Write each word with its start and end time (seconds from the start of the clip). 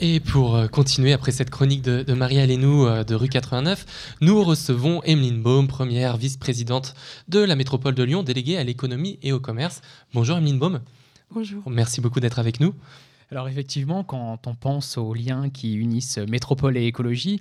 Et 0.00 0.20
pour 0.20 0.54
euh, 0.54 0.68
continuer 0.68 1.12
après 1.12 1.32
cette 1.32 1.50
chronique 1.50 1.82
de, 1.82 2.12
Marie 2.12 2.38
Alénou 2.38 2.86
euh, 2.86 3.02
de 3.02 3.16
rue 3.16 3.28
89, 3.28 4.16
nous 4.20 4.44
recevons 4.44 5.02
Emeline 5.02 5.42
Baum, 5.42 5.66
première 5.66 6.16
vice-présidente 6.16 6.94
de 7.26 7.40
la 7.40 7.56
métropole 7.56 7.96
de 7.96 8.04
Lyon, 8.04 8.22
déléguée 8.22 8.58
à 8.58 8.62
l'économie 8.62 9.18
et 9.22 9.32
au 9.32 9.40
commerce. 9.40 9.80
Bonjour 10.14 10.36
Emeline 10.36 10.60
Baum. 10.60 10.80
Bonjour. 11.32 11.64
Merci 11.68 12.00
beaucoup 12.00 12.20
d'être 12.20 12.38
avec 12.38 12.60
nous. 12.60 12.74
Alors 13.32 13.48
effectivement, 13.48 14.04
quand 14.04 14.46
on 14.46 14.54
pense 14.54 14.98
aux 14.98 15.14
liens 15.14 15.50
qui 15.50 15.74
unissent 15.74 16.18
métropole 16.18 16.76
et 16.76 16.86
écologie, 16.86 17.40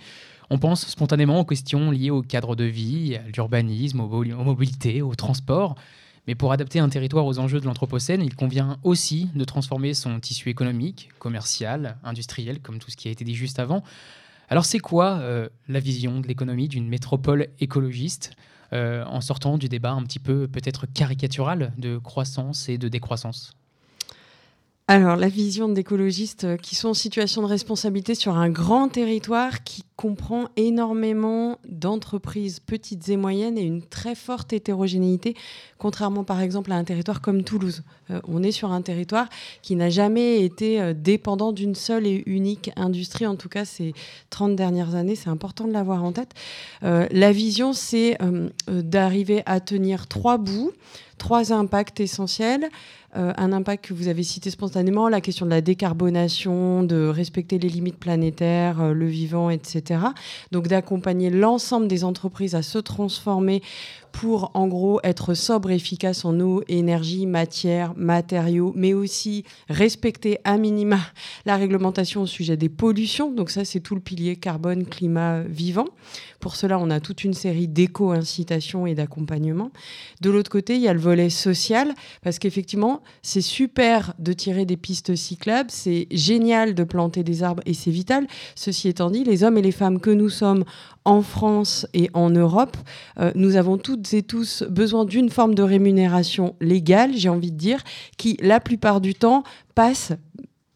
on 0.49 0.57
pense 0.57 0.87
spontanément 0.87 1.39
aux 1.39 1.45
questions 1.45 1.91
liées 1.91 2.09
au 2.09 2.23
cadre 2.23 2.55
de 2.55 2.63
vie, 2.63 3.17
à 3.17 3.21
l'urbanisme, 3.35 3.99
aux, 3.99 4.23
mobilités, 4.43 5.03
au 5.03 5.13
transport. 5.13 5.75
Mais 6.27 6.35
pour 6.35 6.51
adapter 6.51 6.79
un 6.79 6.89
territoire 6.89 7.25
aux 7.25 7.39
enjeux 7.39 7.61
de 7.61 7.65
l'Anthropocène, 7.65 8.21
il 8.21 8.35
convient 8.35 8.77
aussi 8.83 9.29
de 9.33 9.45
transformer 9.45 9.93
son 9.93 10.19
tissu 10.19 10.49
économique, 10.49 11.09
commercial, 11.19 11.97
industriel, 12.03 12.59
comme 12.59 12.79
tout 12.79 12.91
ce 12.91 12.97
qui 12.97 13.07
a 13.07 13.11
été 13.11 13.23
dit 13.23 13.35
juste 13.35 13.59
avant. 13.59 13.81
Alors 14.49 14.65
c'est 14.65 14.79
quoi 14.79 15.19
euh, 15.19 15.49
la 15.67 15.79
vision 15.79 16.19
de 16.19 16.27
l'économie 16.27 16.67
d'une 16.67 16.87
métropole 16.87 17.47
écologiste 17.59 18.31
euh, 18.73 19.05
en 19.05 19.21
sortant 19.21 19.57
du 19.57 19.69
débat 19.69 19.91
un 19.91 20.03
petit 20.03 20.19
peu 20.19 20.47
peut-être 20.47 20.85
caricatural 20.85 21.73
de 21.77 21.97
croissance 21.97 22.67
et 22.67 22.77
de 22.77 22.89
décroissance? 22.89 23.53
Alors, 24.89 25.17
la 25.17 25.27
vision 25.27 25.67
d'écologistes 25.67 26.45
euh, 26.45 26.55
qui 26.55 26.73
sont 26.73 26.87
en 26.87 26.93
situation 26.93 27.41
de 27.41 27.47
responsabilité 27.47 28.15
sur 28.15 28.37
un 28.37 28.49
grand 28.49 28.87
territoire 28.87 29.65
qui 29.65 29.83
comprend 29.97 30.45
énormément 30.55 31.59
d'entreprises 31.67 32.61
petites 32.61 33.09
et 33.09 33.17
moyennes 33.17 33.57
et 33.57 33.63
une 33.63 33.81
très 33.81 34.15
forte 34.15 34.53
hétérogénéité, 34.53 35.35
contrairement 35.77 36.23
par 36.23 36.39
exemple 36.39 36.71
à 36.71 36.75
un 36.75 36.85
territoire 36.85 37.19
comme 37.19 37.43
Toulouse. 37.43 37.83
Euh, 38.11 38.21
on 38.29 38.41
est 38.43 38.53
sur 38.53 38.71
un 38.71 38.81
territoire 38.81 39.27
qui 39.61 39.75
n'a 39.75 39.89
jamais 39.89 40.45
été 40.45 40.79
euh, 40.79 40.93
dépendant 40.93 41.51
d'une 41.51 41.75
seule 41.75 42.07
et 42.07 42.23
unique 42.25 42.71
industrie, 42.77 43.27
en 43.27 43.35
tout 43.35 43.49
cas 43.49 43.65
ces 43.65 43.93
30 44.29 44.55
dernières 44.55 44.95
années, 44.95 45.15
c'est 45.15 45.29
important 45.29 45.67
de 45.67 45.73
l'avoir 45.73 46.05
en 46.05 46.13
tête. 46.13 46.33
la 46.81 47.31
vision, 47.33 47.73
c'est 47.73 48.17
d'arriver 48.67 49.43
à 49.45 49.59
tenir 49.59 50.07
trois 50.07 50.37
bouts, 50.37 50.71
trois 51.17 51.51
impacts 51.51 51.99
essentiels. 51.99 52.69
Euh, 53.17 53.33
un 53.37 53.51
impact 53.51 53.85
que 53.85 53.93
vous 53.95 54.09
avez 54.09 54.21
cité 54.21 54.51
spontanément, 54.51 55.09
la 55.09 55.21
question 55.21 55.45
de 55.45 55.51
la 55.51 55.61
décarbonation, 55.61 56.83
de 56.83 57.07
respecter 57.07 57.57
les 57.57 57.69
limites 57.69 57.97
planétaires, 57.97 58.79
euh, 58.79 58.93
le 58.93 59.07
vivant, 59.07 59.49
etc. 59.49 60.01
Donc 60.51 60.67
d'accompagner 60.67 61.31
l'ensemble 61.31 61.87
des 61.87 62.03
entreprises 62.03 62.53
à 62.53 62.61
se 62.61 62.77
transformer 62.77 63.63
pour 64.17 64.49
en 64.55 64.67
gros 64.67 64.99
être 65.03 65.35
sobre 65.35 65.69
et 65.69 65.75
efficace 65.75 66.25
en 66.25 66.39
eau, 66.39 66.63
énergie, 66.67 67.27
matière, 67.27 67.93
matériaux, 67.95 68.73
mais 68.75 68.95
aussi 68.95 69.43
respecter 69.69 70.39
à 70.43 70.57
minima 70.57 70.97
la 71.45 71.55
réglementation 71.55 72.23
au 72.23 72.25
sujet 72.25 72.57
des 72.57 72.67
pollutions. 72.67 73.31
Donc 73.31 73.51
ça, 73.51 73.63
c'est 73.63 73.79
tout 73.79 73.93
le 73.93 74.01
pilier 74.01 74.35
carbone, 74.35 74.85
climat, 74.85 75.41
vivant. 75.41 75.85
Pour 76.39 76.55
cela, 76.55 76.79
on 76.79 76.89
a 76.89 76.99
toute 76.99 77.23
une 77.23 77.33
série 77.33 77.67
d'éco-incitations 77.67 78.87
et 78.87 78.95
d'accompagnement. 78.95 79.71
De 80.21 80.31
l'autre 80.31 80.49
côté, 80.49 80.75
il 80.75 80.81
y 80.81 80.87
a 80.87 80.93
le 80.93 80.99
volet 80.99 81.29
social, 81.29 81.93
parce 82.23 82.39
qu'effectivement, 82.39 83.03
c'est 83.21 83.41
super 83.41 84.13
de 84.17 84.33
tirer 84.33 84.65
des 84.65 84.77
pistes 84.77 85.15
cyclables, 85.15 85.69
c'est 85.71 86.07
génial 86.09 86.73
de 86.73 86.83
planter 86.83 87.23
des 87.23 87.43
arbres 87.43 87.63
et 87.67 87.73
c'est 87.73 87.91
vital. 87.91 88.25
Ceci 88.55 88.87
étant 88.87 89.11
dit, 89.11 89.23
les 89.23 89.43
hommes 89.43 89.57
et 89.57 89.61
les 89.61 89.71
femmes 89.71 89.99
que 89.99 90.09
nous 90.09 90.29
sommes 90.29 90.63
en 91.07 91.21
France 91.21 91.87
et 91.93 92.09
en 92.13 92.29
Europe, 92.29 92.75
euh, 93.17 93.31
nous 93.33 93.55
avons 93.55 93.77
toutes 93.77 94.13
et 94.13 94.23
tous 94.23 94.63
besoin 94.69 95.05
d'une 95.05 95.29
forme 95.29 95.55
de 95.55 95.63
rémunération 95.63 96.55
légale, 96.59 97.11
j'ai 97.15 97.29
envie 97.29 97.51
de 97.51 97.57
dire, 97.57 97.81
qui 98.17 98.37
la 98.41 98.59
plupart 98.59 98.99
du 98.99 99.15
temps 99.15 99.43
passe 99.73 100.11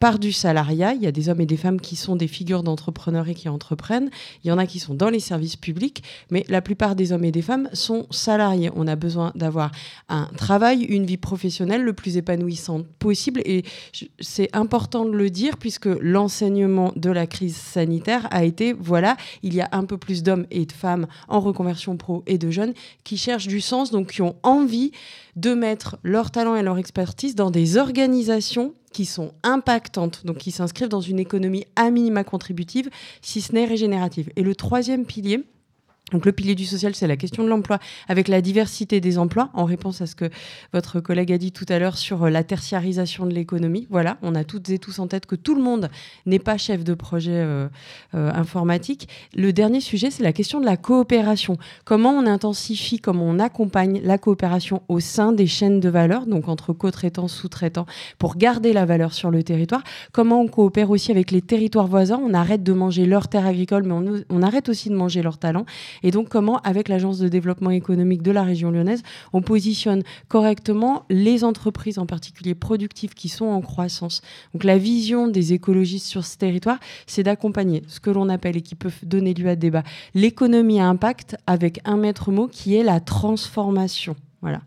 par 0.02 0.18
du 0.18 0.32
salariat. 0.32 0.94
Il 0.94 1.02
y 1.02 1.06
a 1.06 1.12
des 1.12 1.28
hommes 1.28 1.42
et 1.42 1.46
des 1.46 1.56
femmes 1.56 1.80
qui 1.80 1.94
sont 1.94 2.16
des 2.16 2.26
figures 2.26 2.64
d'entrepreneurs 2.64 3.28
et 3.28 3.34
qui 3.34 3.48
entreprennent. 3.48 4.10
Il 4.42 4.48
y 4.48 4.50
en 4.50 4.58
a 4.58 4.66
qui 4.66 4.80
sont 4.80 4.94
dans 4.94 5.10
les 5.10 5.20
services 5.20 5.54
publics, 5.54 6.02
mais 6.28 6.44
la 6.48 6.60
plupart 6.60 6.96
des 6.96 7.12
hommes 7.12 7.24
et 7.24 7.30
des 7.30 7.40
femmes 7.40 7.68
sont 7.72 8.08
salariés. 8.10 8.68
On 8.74 8.88
a 8.88 8.96
besoin 8.96 9.30
d'avoir 9.36 9.70
un 10.08 10.24
travail, 10.36 10.82
une 10.82 11.06
vie 11.06 11.18
professionnelle 11.18 11.84
le 11.84 11.92
plus 11.92 12.16
épanouissante 12.16 12.84
possible. 12.98 13.42
Et 13.44 13.62
c'est 14.18 14.48
important 14.56 15.04
de 15.04 15.12
le 15.12 15.30
dire 15.30 15.56
puisque 15.56 15.86
l'enseignement 15.86 16.92
de 16.96 17.10
la 17.10 17.28
crise 17.28 17.54
sanitaire 17.54 18.26
a 18.32 18.42
été, 18.42 18.72
voilà, 18.72 19.16
il 19.44 19.54
y 19.54 19.60
a 19.60 19.68
un 19.70 19.84
peu 19.84 19.98
plus 19.98 20.24
d'hommes 20.24 20.46
et 20.50 20.66
de 20.66 20.72
femmes 20.72 21.06
en 21.28 21.38
reconversion 21.38 21.96
pro 21.96 22.24
et 22.26 22.38
de 22.38 22.50
jeunes 22.50 22.74
qui 23.04 23.16
cherchent 23.16 23.46
du 23.46 23.60
sens, 23.60 23.92
donc 23.92 24.10
qui 24.10 24.22
ont 24.22 24.34
envie 24.42 24.90
de 25.36 25.54
mettre 25.54 25.98
leur 26.02 26.32
talent 26.32 26.56
et 26.56 26.64
leur 26.64 26.78
expertise 26.78 27.36
dans 27.36 27.52
des 27.52 27.76
organisations 27.76 28.74
qui 28.92 29.06
sont 29.06 29.32
impactantes, 29.42 30.24
donc 30.24 30.38
qui 30.38 30.50
s'inscrivent 30.50 30.88
dans 30.88 31.00
une 31.00 31.18
économie 31.18 31.66
à 31.76 31.90
minima 31.90 32.24
contributive, 32.24 32.90
si 33.20 33.40
ce 33.40 33.52
n'est 33.52 33.64
régénérative. 33.64 34.30
Et 34.36 34.42
le 34.42 34.54
troisième 34.54 35.04
pilier, 35.04 35.44
donc 36.12 36.26
le 36.26 36.32
pilier 36.32 36.54
du 36.54 36.66
social, 36.66 36.94
c'est 36.94 37.06
la 37.06 37.16
question 37.16 37.42
de 37.42 37.48
l'emploi, 37.48 37.78
avec 38.08 38.28
la 38.28 38.40
diversité 38.40 39.00
des 39.00 39.18
emplois, 39.18 39.50
en 39.54 39.64
réponse 39.64 40.00
à 40.00 40.06
ce 40.06 40.14
que 40.14 40.30
votre 40.72 41.00
collègue 41.00 41.32
a 41.32 41.38
dit 41.38 41.52
tout 41.52 41.66
à 41.68 41.78
l'heure 41.78 41.96
sur 41.96 42.24
euh, 42.24 42.30
la 42.30 42.44
tertiarisation 42.44 43.26
de 43.26 43.32
l'économie. 43.32 43.86
Voilà, 43.90 44.18
on 44.22 44.34
a 44.34 44.44
toutes 44.44 44.68
et 44.70 44.78
tous 44.78 44.98
en 44.98 45.06
tête 45.06 45.26
que 45.26 45.36
tout 45.36 45.54
le 45.54 45.62
monde 45.62 45.90
n'est 46.26 46.38
pas 46.38 46.58
chef 46.58 46.84
de 46.84 46.94
projet 46.94 47.32
euh, 47.32 47.68
euh, 48.14 48.30
informatique. 48.32 49.08
Le 49.34 49.52
dernier 49.52 49.80
sujet, 49.80 50.10
c'est 50.10 50.22
la 50.22 50.32
question 50.32 50.60
de 50.60 50.66
la 50.66 50.76
coopération. 50.76 51.56
Comment 51.84 52.10
on 52.10 52.26
intensifie, 52.26 52.98
comment 52.98 53.24
on 53.24 53.38
accompagne 53.38 54.00
la 54.04 54.18
coopération 54.18 54.82
au 54.88 55.00
sein 55.00 55.32
des 55.32 55.46
chaînes 55.46 55.80
de 55.80 55.88
valeur, 55.88 56.26
donc 56.26 56.48
entre 56.48 56.72
co-traitants, 56.72 57.28
sous-traitants, 57.28 57.86
pour 58.18 58.36
garder 58.36 58.72
la 58.72 58.84
valeur 58.84 59.12
sur 59.12 59.30
le 59.30 59.42
territoire? 59.42 59.82
Comment 60.12 60.40
on 60.40 60.48
coopère 60.48 60.90
aussi 60.90 61.10
avec 61.10 61.30
les 61.30 61.42
territoires 61.42 61.86
voisins? 61.86 62.20
On 62.22 62.34
arrête 62.34 62.62
de 62.62 62.72
manger 62.72 63.06
leurs 63.06 63.28
terres 63.28 63.46
agricoles, 63.46 63.84
mais 63.84 63.92
on, 63.94 64.22
on 64.28 64.42
arrête 64.42 64.68
aussi 64.68 64.90
de 64.90 64.94
manger 64.94 65.22
leurs 65.22 65.38
talents. 65.38 65.64
Et 66.02 66.10
donc, 66.10 66.28
comment, 66.28 66.58
avec 66.58 66.88
l'Agence 66.88 67.18
de 67.18 67.28
développement 67.28 67.70
économique 67.70 68.22
de 68.22 68.30
la 68.30 68.42
région 68.42 68.70
lyonnaise, 68.70 69.02
on 69.32 69.42
positionne 69.42 70.02
correctement 70.28 71.04
les 71.10 71.44
entreprises, 71.44 71.98
en 71.98 72.06
particulier 72.06 72.54
productives, 72.54 73.14
qui 73.14 73.28
sont 73.28 73.46
en 73.46 73.60
croissance. 73.60 74.22
Donc, 74.54 74.64
la 74.64 74.78
vision 74.78 75.28
des 75.28 75.52
écologistes 75.52 76.06
sur 76.06 76.24
ce 76.24 76.36
territoire, 76.36 76.78
c'est 77.06 77.22
d'accompagner 77.22 77.82
ce 77.86 78.00
que 78.00 78.10
l'on 78.10 78.28
appelle 78.28 78.56
et 78.56 78.62
qui 78.62 78.74
peut 78.74 78.92
donner 79.02 79.34
lieu 79.34 79.48
à 79.48 79.56
débat, 79.56 79.82
l'économie 80.14 80.80
à 80.80 80.88
impact 80.88 81.36
avec 81.46 81.80
un 81.84 81.96
maître 81.96 82.30
mot 82.30 82.48
qui 82.48 82.76
est 82.76 82.82
la 82.82 83.00
transformation. 83.00 84.16
Voilà. 84.40 84.60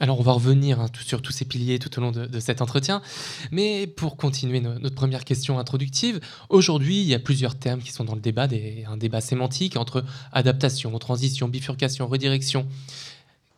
Alors 0.00 0.18
on 0.18 0.22
va 0.22 0.32
revenir 0.32 0.80
hein, 0.80 0.86
sur 1.04 1.22
tous 1.22 1.32
ces 1.32 1.44
piliers 1.44 1.78
tout 1.78 1.96
au 1.98 2.00
long 2.00 2.12
de, 2.12 2.40
cet 2.40 2.62
entretien, 2.62 3.02
mais 3.50 3.86
pour 3.86 4.16
continuer 4.16 4.60
notre 4.60 4.94
première 4.94 5.24
question 5.24 5.58
introductive, 5.58 6.20
aujourd'hui 6.48 7.00
il 7.00 7.06
y 7.06 7.14
a 7.14 7.18
plusieurs 7.18 7.54
termes 7.54 7.80
qui 7.80 7.92
sont 7.92 8.04
dans 8.04 8.14
le 8.14 8.20
débat, 8.20 8.48
un 8.86 8.96
débat 8.96 9.20
sémantique 9.20 9.76
entre 9.76 10.04
adaptation, 10.32 10.96
transition, 10.98 11.48
bifurcation, 11.48 12.06
redirection. 12.06 12.66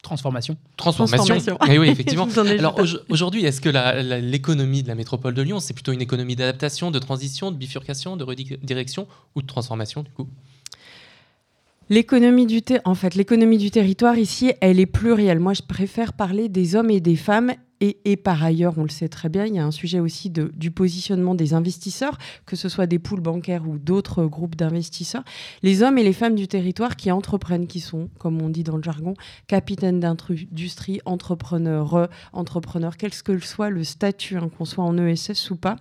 Transformation. 0.02 0.56
Transformation. 0.76 1.36
Oui, 1.68 1.78
oui, 1.78 1.88
effectivement. 1.90 2.26
Alors 2.58 2.80
aujourd'hui, 3.08 3.44
est-ce 3.44 3.60
que 3.60 3.68
l'économie 4.20 4.82
de 4.82 4.88
la 4.88 4.96
métropole 4.96 5.32
de 5.32 5.42
Lyon, 5.42 5.60
c'est 5.60 5.74
plutôt 5.74 5.92
une 5.92 6.02
économie 6.02 6.34
d'adaptation, 6.34 6.90
de 6.90 6.98
transition, 6.98 7.52
de 7.52 7.56
bifurcation, 7.56 8.16
de 8.16 8.24
redirection 8.24 9.06
ou 9.36 9.42
de 9.42 9.46
transformation 9.46 10.02
du 10.02 10.10
coup? 10.10 10.28
L'économie 11.92 12.46
du, 12.46 12.62
en 12.86 12.94
fait, 12.94 13.14
territoire 13.70 14.16
ici, 14.16 14.54
elle 14.62 14.80
est 14.80 14.86
plurielle. 14.86 15.40
Moi, 15.40 15.52
je 15.52 15.60
préfère 15.60 16.14
parler 16.14 16.48
des 16.48 16.74
hommes 16.74 16.88
et 16.88 17.00
des 17.00 17.16
femmes. 17.16 17.52
Et, 17.84 18.16
par 18.16 18.44
ailleurs, 18.44 18.74
on 18.76 18.84
le 18.84 18.90
sait 18.90 19.08
très 19.08 19.28
bien, 19.28 19.44
il 19.44 19.56
y 19.56 19.58
a 19.58 19.64
un 19.64 19.72
sujet 19.72 19.98
aussi 19.98 20.30
du 20.30 20.70
positionnement 20.70 21.34
des 21.34 21.52
investisseurs, 21.52 22.16
que 22.46 22.54
ce 22.54 22.68
soit 22.68 22.86
des 22.86 23.00
poules 23.00 23.20
bancaires 23.20 23.68
ou 23.68 23.76
d'autres 23.76 24.24
groupes 24.24 24.54
d'investisseurs. 24.54 25.24
Les 25.64 25.82
hommes 25.82 25.98
et 25.98 26.04
les 26.04 26.12
femmes 26.12 26.36
du 26.36 26.46
territoire 26.46 26.94
qui 26.94 27.10
entreprennent, 27.10 27.66
qui 27.66 27.80
sont, 27.80 28.08
comme 28.18 28.40
on 28.40 28.50
dit 28.50 28.62
dans 28.62 28.76
le 28.76 28.84
jargon, 28.84 29.14
capitaines 29.48 29.98
d'industrie, 29.98 31.00
entrepreneurs, 31.06 32.08
entrepreneurs, 32.32 32.96
quel 32.96 33.10
que 33.10 33.38
soit 33.40 33.70
le 33.70 33.82
statut, 33.82 34.36
hein, 34.36 34.48
qu'on 34.56 34.64
soit 34.64 34.84
en 34.84 34.96
ESS 34.96 35.50
ou 35.50 35.56
pas, 35.56 35.74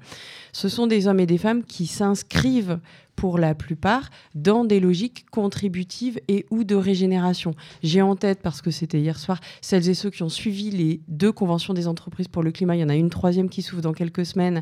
ce 0.53 0.69
sont 0.69 0.87
des 0.87 1.05
hommes 1.05 1.19
et 1.19 1.27
des 1.27 1.37
femmes 1.37 1.63
qui 1.63 1.85
s'inscrivent 1.85 2.79
pour 3.15 3.37
la 3.37 3.53
plupart, 3.53 4.09
dans 4.33 4.65
des 4.65 4.79
logiques 4.79 5.29
contributives 5.29 6.19
et 6.27 6.45
ou 6.49 6.63
de 6.63 6.73
régénération. 6.73 7.53
J'ai 7.83 8.01
en 8.01 8.15
tête, 8.15 8.39
parce 8.41 8.63
que 8.63 8.71
c'était 8.71 8.99
hier 8.99 9.19
soir, 9.19 9.39
celles 9.61 9.89
et 9.89 9.93
ceux 9.93 10.09
qui 10.09 10.23
ont 10.23 10.29
suivi 10.29 10.71
les 10.71 11.01
deux 11.07 11.31
conventions 11.31 11.75
des 11.75 11.87
entreprises 11.87 11.90
pour 12.31 12.43
le 12.43 12.51
climat. 12.51 12.75
Il 12.75 12.79
y 12.79 12.83
en 12.83 12.89
a 12.89 12.95
une 12.95 13.09
troisième 13.09 13.49
qui 13.49 13.61
s'ouvre 13.61 13.81
dans 13.81 13.93
quelques 13.93 14.25
semaines 14.25 14.61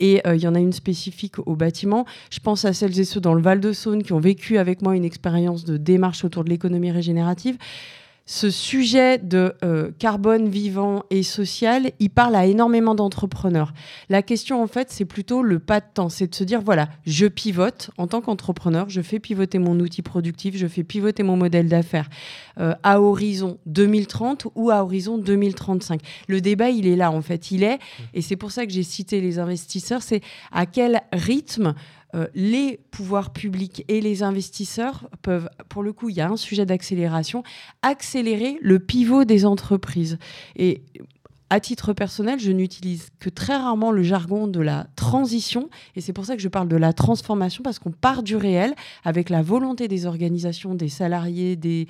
et 0.00 0.20
euh, 0.26 0.36
il 0.36 0.42
y 0.42 0.48
en 0.48 0.54
a 0.54 0.60
une 0.60 0.72
spécifique 0.72 1.38
au 1.46 1.56
bâtiment. 1.56 2.04
Je 2.30 2.40
pense 2.40 2.64
à 2.64 2.72
celles 2.72 2.98
et 2.98 3.04
ceux 3.04 3.20
dans 3.20 3.34
le 3.34 3.42
Val-de-Saône 3.42 4.02
qui 4.02 4.12
ont 4.12 4.20
vécu 4.20 4.58
avec 4.58 4.82
moi 4.82 4.96
une 4.96 5.04
expérience 5.04 5.64
de 5.64 5.76
démarche 5.76 6.24
autour 6.24 6.44
de 6.44 6.50
l'économie 6.50 6.90
régénérative 6.90 7.56
ce 8.30 8.50
sujet 8.50 9.16
de 9.16 9.54
euh, 9.64 9.90
carbone 9.98 10.50
vivant 10.50 11.02
et 11.08 11.22
social, 11.22 11.92
il 11.98 12.10
parle 12.10 12.36
à 12.36 12.44
énormément 12.44 12.94
d'entrepreneurs. 12.94 13.72
La 14.10 14.20
question, 14.20 14.62
en 14.62 14.66
fait, 14.66 14.90
c'est 14.90 15.06
plutôt 15.06 15.42
le 15.42 15.58
pas 15.58 15.80
de 15.80 15.86
temps. 15.94 16.10
C'est 16.10 16.26
de 16.26 16.34
se 16.34 16.44
dire, 16.44 16.60
voilà, 16.60 16.90
je 17.06 17.24
pivote 17.24 17.90
en 17.96 18.06
tant 18.06 18.20
qu'entrepreneur, 18.20 18.90
je 18.90 19.00
fais 19.00 19.18
pivoter 19.18 19.58
mon 19.58 19.80
outil 19.80 20.02
productif, 20.02 20.58
je 20.58 20.66
fais 20.66 20.84
pivoter 20.84 21.22
mon 21.22 21.38
modèle 21.38 21.68
d'affaires 21.68 22.10
euh, 22.60 22.74
à 22.82 23.00
horizon 23.00 23.56
2030 23.64 24.48
ou 24.54 24.68
à 24.68 24.82
horizon 24.82 25.16
2035. 25.16 26.02
Le 26.26 26.42
débat, 26.42 26.68
il 26.68 26.86
est 26.86 26.96
là, 26.96 27.10
en 27.10 27.22
fait. 27.22 27.50
Il 27.50 27.62
est, 27.62 27.78
et 28.12 28.20
c'est 28.20 28.36
pour 28.36 28.50
ça 28.50 28.66
que 28.66 28.72
j'ai 28.72 28.82
cité 28.82 29.22
les 29.22 29.38
investisseurs, 29.38 30.02
c'est 30.02 30.20
à 30.52 30.66
quel 30.66 31.00
rythme 31.14 31.72
euh, 32.14 32.26
les 32.34 32.80
pouvoirs 32.90 33.32
publics 33.32 33.84
et 33.88 34.00
les 34.00 34.22
investisseurs 34.22 35.08
peuvent, 35.22 35.48
pour 35.68 35.82
le 35.82 35.92
coup, 35.92 36.08
il 36.08 36.16
y 36.16 36.20
a 36.20 36.28
un 36.28 36.36
sujet 36.36 36.64
d'accélération, 36.64 37.42
accélérer 37.82 38.58
le 38.62 38.78
pivot 38.78 39.24
des 39.24 39.44
entreprises. 39.44 40.18
Et 40.56 40.82
à 41.50 41.60
titre 41.60 41.92
personnel, 41.92 42.38
je 42.38 42.52
n'utilise 42.52 43.08
que 43.20 43.30
très 43.30 43.56
rarement 43.56 43.90
le 43.90 44.02
jargon 44.02 44.48
de 44.48 44.60
la 44.60 44.86
transition, 44.96 45.70
et 45.96 46.00
c'est 46.00 46.12
pour 46.12 46.26
ça 46.26 46.36
que 46.36 46.42
je 46.42 46.48
parle 46.48 46.68
de 46.68 46.76
la 46.76 46.92
transformation, 46.92 47.62
parce 47.62 47.78
qu'on 47.78 47.90
part 47.90 48.22
du 48.22 48.36
réel 48.36 48.74
avec 49.04 49.30
la 49.30 49.42
volonté 49.42 49.88
des 49.88 50.04
organisations, 50.04 50.74
des 50.74 50.90
salariés, 50.90 51.56
des, 51.56 51.86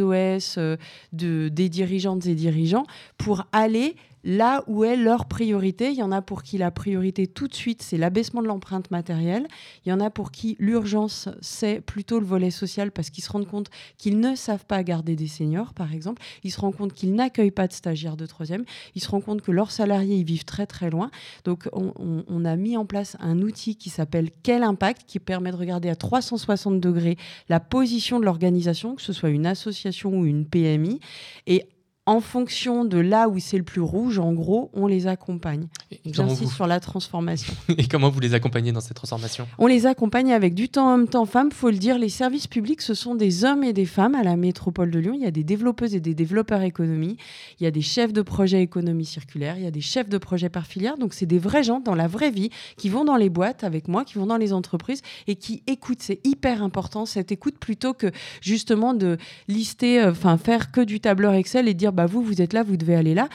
OS, 0.00 0.56
euh, 0.58 0.76
de, 1.12 1.48
des 1.48 1.68
dirigeantes 1.68 2.26
et 2.26 2.34
dirigeants, 2.34 2.86
pour 3.18 3.44
aller 3.52 3.96
là 4.24 4.62
où 4.66 4.84
est 4.84 4.96
leur 4.96 5.26
priorité. 5.26 5.90
Il 5.90 5.96
y 5.96 6.02
en 6.02 6.12
a 6.12 6.22
pour 6.22 6.42
qui 6.42 6.58
la 6.58 6.70
priorité 6.70 7.26
tout 7.26 7.48
de 7.48 7.54
suite, 7.54 7.82
c'est 7.82 7.96
l'abaissement 7.96 8.42
de 8.42 8.46
l'empreinte 8.46 8.90
matérielle. 8.90 9.46
Il 9.84 9.88
y 9.90 9.92
en 9.92 10.00
a 10.00 10.10
pour 10.10 10.30
qui 10.30 10.56
l'urgence, 10.58 11.28
c'est 11.40 11.80
plutôt 11.80 12.20
le 12.20 12.26
volet 12.26 12.50
social 12.50 12.92
parce 12.92 13.10
qu'ils 13.10 13.24
se 13.24 13.30
rendent 13.30 13.48
compte 13.48 13.70
qu'ils 13.98 14.20
ne 14.20 14.34
savent 14.34 14.66
pas 14.66 14.82
garder 14.82 15.16
des 15.16 15.28
seniors, 15.28 15.74
par 15.74 15.92
exemple. 15.92 16.22
Ils 16.44 16.50
se 16.50 16.60
rendent 16.60 16.76
compte 16.76 16.92
qu'ils 16.92 17.14
n'accueillent 17.14 17.50
pas 17.50 17.66
de 17.66 17.72
stagiaires 17.72 18.16
de 18.16 18.26
troisième. 18.26 18.64
Ils 18.94 19.02
se 19.02 19.08
rendent 19.08 19.24
compte 19.24 19.42
que 19.42 19.52
leurs 19.52 19.70
salariés, 19.70 20.16
ils 20.16 20.24
vivent 20.24 20.44
très 20.44 20.66
très 20.66 20.90
loin. 20.90 21.10
Donc 21.44 21.68
on, 21.72 22.44
a 22.44 22.56
mis 22.56 22.76
en 22.76 22.84
place 22.84 23.16
un 23.20 23.40
outil 23.40 23.76
qui 23.76 23.90
s'appelle 23.90 24.30
Quel 24.42 24.62
impact, 24.62 25.02
qui 25.06 25.18
permet 25.18 25.52
de 25.52 25.56
regarder 25.56 25.88
à 25.88 25.96
360 25.96 26.80
degrés 26.80 27.16
la 27.48 27.60
position 27.60 28.18
de 28.18 28.24
l'organisation, 28.24 28.96
que 28.96 29.02
ce 29.02 29.12
soit 29.12 29.30
une 29.30 29.46
association 29.46 30.10
ou 30.10 30.26
une 30.26 30.46
PMI. 30.46 31.00
Et 31.46 31.66
en 32.04 32.20
fonction 32.20 32.84
de 32.84 32.98
là 32.98 33.28
où 33.28 33.38
c'est 33.38 33.56
le 33.56 33.62
plus 33.62 33.80
rouge, 33.80 34.18
en 34.18 34.32
gros, 34.32 34.70
on 34.74 34.88
les 34.88 35.06
accompagne. 35.06 35.68
J'insiste 36.04 36.52
sur 36.52 36.66
la 36.66 36.80
transformation. 36.80 37.54
Et 37.78 37.86
comment 37.86 38.10
vous 38.10 38.18
les 38.18 38.34
accompagnez 38.34 38.72
dans 38.72 38.80
cette 38.80 38.96
transformation 38.96 39.46
On 39.58 39.68
les 39.68 39.86
accompagne 39.86 40.32
avec 40.32 40.54
du 40.54 40.68
temps 40.68 40.92
homme, 40.92 41.06
temps 41.06 41.26
femme. 41.26 41.52
faut 41.52 41.70
le 41.70 41.76
dire, 41.76 41.98
les 41.98 42.08
services 42.08 42.48
publics, 42.48 42.82
ce 42.82 42.94
sont 42.94 43.14
des 43.14 43.44
hommes 43.44 43.62
et 43.62 43.72
des 43.72 43.86
femmes 43.86 44.16
à 44.16 44.24
la 44.24 44.34
métropole 44.34 44.90
de 44.90 44.98
Lyon. 44.98 45.12
Il 45.14 45.22
y 45.22 45.26
a 45.26 45.30
des 45.30 45.44
développeuses 45.44 45.94
et 45.94 46.00
des 46.00 46.14
développeurs 46.14 46.62
économie. 46.62 47.18
Il 47.60 47.64
y 47.64 47.66
a 47.68 47.70
des 47.70 47.82
chefs 47.82 48.12
de 48.12 48.22
projet 48.22 48.62
économie 48.62 49.06
circulaire. 49.06 49.56
Il 49.56 49.62
y 49.62 49.68
a 49.68 49.70
des 49.70 49.80
chefs 49.80 50.08
de 50.08 50.18
projet 50.18 50.48
par 50.48 50.66
filière. 50.66 50.98
Donc, 50.98 51.14
c'est 51.14 51.26
des 51.26 51.38
vrais 51.38 51.62
gens 51.62 51.78
dans 51.78 51.94
la 51.94 52.08
vraie 52.08 52.32
vie 52.32 52.50
qui 52.76 52.88
vont 52.88 53.04
dans 53.04 53.16
les 53.16 53.30
boîtes 53.30 53.62
avec 53.62 53.86
moi, 53.86 54.04
qui 54.04 54.14
vont 54.14 54.26
dans 54.26 54.38
les 54.38 54.52
entreprises 54.52 55.02
et 55.28 55.36
qui 55.36 55.62
écoutent. 55.68 56.02
C'est 56.02 56.20
hyper 56.26 56.64
important, 56.64 57.06
cette 57.06 57.30
écoute, 57.30 57.58
plutôt 57.60 57.94
que 57.94 58.10
justement 58.40 58.92
de 58.92 59.18
lister, 59.46 60.00
euh, 60.00 60.10
enfin, 60.10 60.36
faire 60.36 60.72
que 60.72 60.80
du 60.80 60.98
tableur 60.98 61.34
Excel 61.34 61.68
et 61.68 61.74
dire 61.74 61.91
bah, 61.92 62.06
vous, 62.06 62.22
vous 62.22 62.42
êtes 62.42 62.52
là, 62.52 62.62
vous 62.62 62.76
devez 62.76 62.94
aller 62.94 63.14
là. 63.14 63.28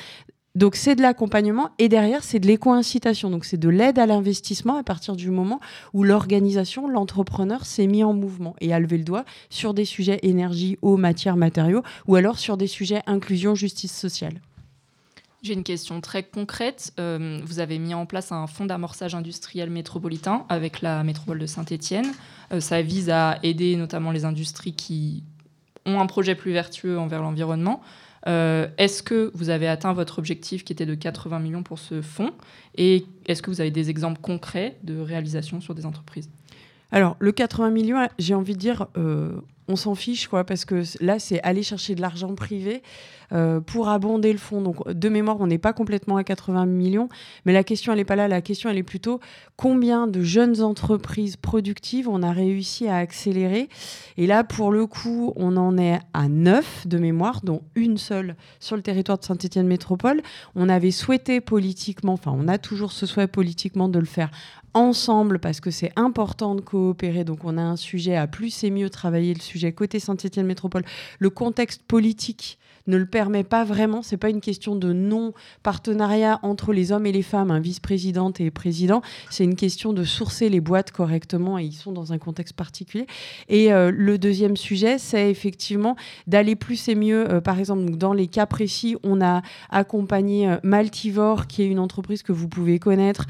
Donc 0.57 0.75
c'est 0.75 0.95
de 0.95 1.04
l'accompagnement 1.04 1.69
et 1.77 1.88
derrière 1.88 2.24
c'est 2.24 2.39
de 2.39 2.48
l'éco-incitation. 2.48 3.30
Donc 3.30 3.45
c'est 3.45 3.57
de 3.57 3.69
l'aide 3.69 4.00
à 4.00 4.07
l'investissement 4.07 4.77
à 4.77 4.83
partir 4.83 5.15
du 5.15 5.30
moment 5.30 5.59
où 5.94 6.04
l'organisation, 6.04 6.88
l'entrepreneur 6.88 7.63
s'est 7.63 7.86
mis 7.86 8.04
en 8.04 8.13
mouvement 8.13 8.56
et 8.59 8.74
a 8.74 8.80
levé 8.80 8.98
le 8.98 9.04
doigt 9.04 9.24
sur 9.51 9.75
des 9.75 9.86
sujets 9.86 10.19
énergie, 10.24 10.80
eau, 10.81 10.98
matière, 10.98 11.38
matériaux 11.38 11.83
ou 12.07 12.15
alors 12.15 12.39
sur 12.39 12.57
des 12.57 12.65
sujets 12.65 13.04
inclusion, 13.06 13.54
justice 13.54 13.95
sociale. 13.95 14.42
J'ai 15.44 15.54
une 15.54 15.63
question 15.63 16.01
très 16.01 16.24
concrète. 16.24 16.92
Euh, 17.00 17.39
vous 17.45 17.59
avez 17.59 17.77
mis 17.77 17.94
en 17.94 18.07
place 18.07 18.31
un 18.31 18.48
fonds 18.48 18.65
d'amorçage 18.65 19.13
industriel 19.13 19.69
métropolitain 19.69 20.44
avec 20.50 20.81
la 20.81 21.04
métropole 21.04 21.38
de 21.38 21.45
Saint-Étienne. 21.45 22.12
Euh, 22.51 22.59
ça 22.62 22.81
vise 22.81 23.12
à 23.12 23.38
aider 23.44 23.75
notamment 23.75 24.09
les 24.09 24.25
industries 24.25 24.74
qui 24.74 25.24
ont 25.86 26.00
un 26.00 26.07
projet 26.07 26.33
plus 26.33 26.51
vertueux 26.51 26.98
envers 26.98 27.21
l'environnement. 27.21 27.81
Euh, 28.27 28.68
est-ce 28.77 29.03
que 29.03 29.31
vous 29.33 29.50
avez 29.50 29.68
atteint 29.68 29.94
votre 29.94 30.19
objectif 30.19 30.63
qui 30.63 30.74
était 30.74 30.85
de 30.85 30.95
80 30.95 31.39
millions 31.39 31.63
pour 31.63 31.79
ce 31.79 32.01
fonds 32.01 32.33
Et 32.75 33.06
est-ce 33.25 33.41
que 33.41 33.50
vous 33.50 33.62
avez 33.62 33.71
des 33.71 33.89
exemples 33.89 34.19
concrets 34.21 34.77
de 34.83 35.00
réalisation 35.00 35.62
sur 35.62 35.74
des 35.75 35.85
entreprises? 35.85 36.29
Alors, 36.91 37.15
le 37.19 37.31
80 37.31 37.69
millions, 37.69 38.07
j'ai 38.19 38.33
envie 38.33 38.53
de 38.53 38.59
dire, 38.59 38.88
euh, 38.97 39.39
on 39.67 39.75
s'en 39.75 39.95
fiche, 39.95 40.27
quoi, 40.27 40.43
parce 40.43 40.65
que 40.65 40.83
là, 41.01 41.19
c'est 41.19 41.41
aller 41.41 41.63
chercher 41.63 41.95
de 41.95 42.01
l'argent 42.01 42.33
privé 42.35 42.81
euh, 43.33 43.59
pour 43.59 43.89
abonder 43.89 44.31
le 44.31 44.37
fonds. 44.37 44.61
Donc, 44.61 44.87
de 44.87 45.09
mémoire, 45.09 45.37
on 45.39 45.47
n'est 45.47 45.57
pas 45.57 45.73
complètement 45.73 46.15
à 46.15 46.23
80 46.23 46.65
millions, 46.65 47.09
mais 47.45 47.53
la 47.53 47.63
question, 47.63 47.91
elle 47.91 47.99
n'est 47.99 48.05
pas 48.05 48.15
là. 48.15 48.27
La 48.27 48.41
question, 48.41 48.69
elle 48.69 48.77
est 48.77 48.83
plutôt 48.83 49.19
combien 49.57 50.07
de 50.07 50.21
jeunes 50.21 50.61
entreprises 50.61 51.35
productives 51.35 52.07
on 52.07 52.23
a 52.23 52.31
réussi 52.31 52.87
à 52.87 52.97
accélérer? 52.97 53.67
Et 54.15 54.27
là, 54.27 54.43
pour 54.43 54.71
le 54.71 54.85
coup, 54.85 55.33
on 55.35 55.57
en 55.57 55.77
est 55.77 55.99
à 56.13 56.29
9 56.29 56.87
de 56.87 56.97
mémoire, 56.97 57.41
dont 57.43 57.61
une 57.75 57.97
seule 57.97 58.35
sur 58.59 58.77
le 58.77 58.81
territoire 58.81 59.17
de 59.17 59.25
Saint-Étienne 59.25 59.67
Métropole. 59.67 60.21
On 60.55 60.69
avait 60.69 60.91
souhaité 60.91 61.41
politiquement, 61.41 62.13
enfin, 62.13 62.33
on 62.33 62.47
a 62.47 62.57
toujours 62.57 62.91
ce 62.93 63.05
souhait 63.05 63.27
politiquement 63.27 63.89
de 63.89 63.99
le 63.99 64.05
faire 64.05 64.31
ensemble 64.77 65.39
parce 65.39 65.59
que 65.59 65.71
c'est 65.71 65.91
important 65.95 66.55
de 66.55 66.61
coopérer. 66.61 67.23
Donc 67.23 67.39
on 67.43 67.57
a 67.57 67.61
un 67.61 67.75
sujet 67.75 68.15
à 68.15 68.27
plus 68.27 68.63
et 68.63 68.69
mieux 68.69 68.89
travailler 68.89 69.33
le 69.33 69.41
sujet 69.41 69.56
côté 69.71 70.00
Saint-Étienne 70.00 70.45
Métropole. 70.45 70.83
Le 71.19 71.30
contexte 71.30 71.81
politique 71.83 72.57
ne 72.87 72.97
le 72.97 73.05
permet 73.05 73.43
pas 73.43 73.63
vraiment. 73.63 74.01
C'est 74.01 74.17
pas 74.17 74.29
une 74.29 74.41
question 74.41 74.75
de 74.75 74.93
non-partenariat 74.93 76.39
entre 76.41 76.73
les 76.73 76.91
hommes 76.91 77.05
et 77.05 77.11
les 77.11 77.21
femmes, 77.21 77.51
un 77.51 77.59
vice-présidente 77.59 78.39
et 78.39 78.51
président. 78.51 79.01
C'est 79.29 79.43
une 79.43 79.55
question 79.55 79.93
de 79.93 80.03
sourcer 80.03 80.49
les 80.49 80.61
boîtes 80.61 80.91
correctement 80.91 81.59
et 81.59 81.65
ils 81.65 81.73
sont 81.73 81.91
dans 81.91 82.13
un 82.13 82.17
contexte 82.17 82.55
particulier. 82.55 83.07
Et 83.49 83.71
euh, 83.71 83.91
le 83.93 84.17
deuxième 84.17 84.57
sujet, 84.57 84.97
c'est 84.97 85.29
effectivement 85.29 85.95
d'aller 86.25 86.55
plus 86.55 86.87
et 86.87 86.95
mieux. 86.95 87.29
Euh, 87.29 87.41
par 87.41 87.59
exemple, 87.59 87.89
dans 87.91 88.13
les 88.13 88.27
cas 88.27 88.45
précis, 88.45 88.95
on 89.03 89.21
a 89.21 89.41
accompagné 89.69 90.49
euh, 90.49 90.57
Maltivore, 90.63 91.47
qui 91.47 91.61
est 91.61 91.67
une 91.67 91.79
entreprise 91.79 92.23
que 92.23 92.31
vous 92.31 92.47
pouvez 92.47 92.79
connaître, 92.79 93.25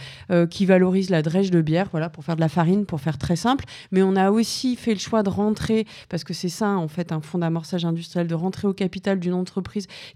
qui 0.50 0.66
valorise 0.66 1.10
la 1.10 1.22
drèche 1.22 1.52
de 1.52 1.62
bière, 1.62 1.88
voilà, 1.92 2.10
pour 2.10 2.24
faire 2.24 2.36
de 2.36 2.42
la 2.42 2.50
farine, 2.50 2.86
pour 2.86 3.02
faire 3.02 3.18
très 3.18 3.36
simple. 3.36 3.66
Mais 3.92 4.04
on 4.04 4.16
a 4.16 4.32
aussi 4.32 4.76
fait 4.76 4.94
le 4.94 5.00
choix 5.00 5.24
de 5.24 5.30
rentrer, 5.30 5.86
parce 6.10 6.24
que 6.24 6.34
c'est 6.34 6.50
ça, 6.50 6.70
en 6.70 6.88
fait, 6.88 7.12
un 7.12 7.22
fonds 7.22 7.38
d'amorçage 7.40 7.86
industriel, 7.86 8.28
de 8.28 8.36
rentrer 8.36 8.68
au 8.68 8.74
capital 8.74 9.20
d'une 9.20 9.34
entreprise 9.34 9.47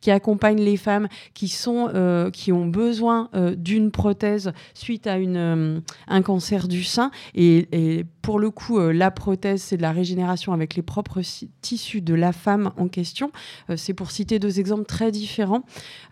qui 0.01 0.11
accompagnent 0.11 0.61
les 0.61 0.77
femmes 0.77 1.07
qui, 1.33 1.47
sont, 1.47 1.89
euh, 1.93 2.29
qui 2.29 2.51
ont 2.51 2.65
besoin 2.65 3.29
euh, 3.33 3.55
d'une 3.55 3.91
prothèse 3.91 4.51
suite 4.73 5.07
à 5.07 5.17
une, 5.17 5.37
euh, 5.37 5.79
un 6.07 6.21
cancer 6.21 6.67
du 6.67 6.83
sein. 6.83 7.11
Et, 7.35 8.05
pour 8.21 8.37
le 8.37 8.51
coup, 8.51 8.79
la 8.79 9.09
prothèse, 9.09 9.63
c'est 9.63 9.77
de 9.77 9.81
la 9.81 9.91
régénération 9.91 10.53
avec 10.53 10.75
les 10.75 10.83
propres 10.83 11.21
tissus 11.61 12.01
de 12.01 12.13
la 12.13 12.31
femme 12.31 12.71
en 12.77 12.87
question. 12.87 13.31
c'est 13.75 13.95
pour 13.95 14.11
citer 14.11 14.37
deux 14.37 14.59
exemples 14.59 14.85
très 14.85 15.11
différents. 15.11 15.63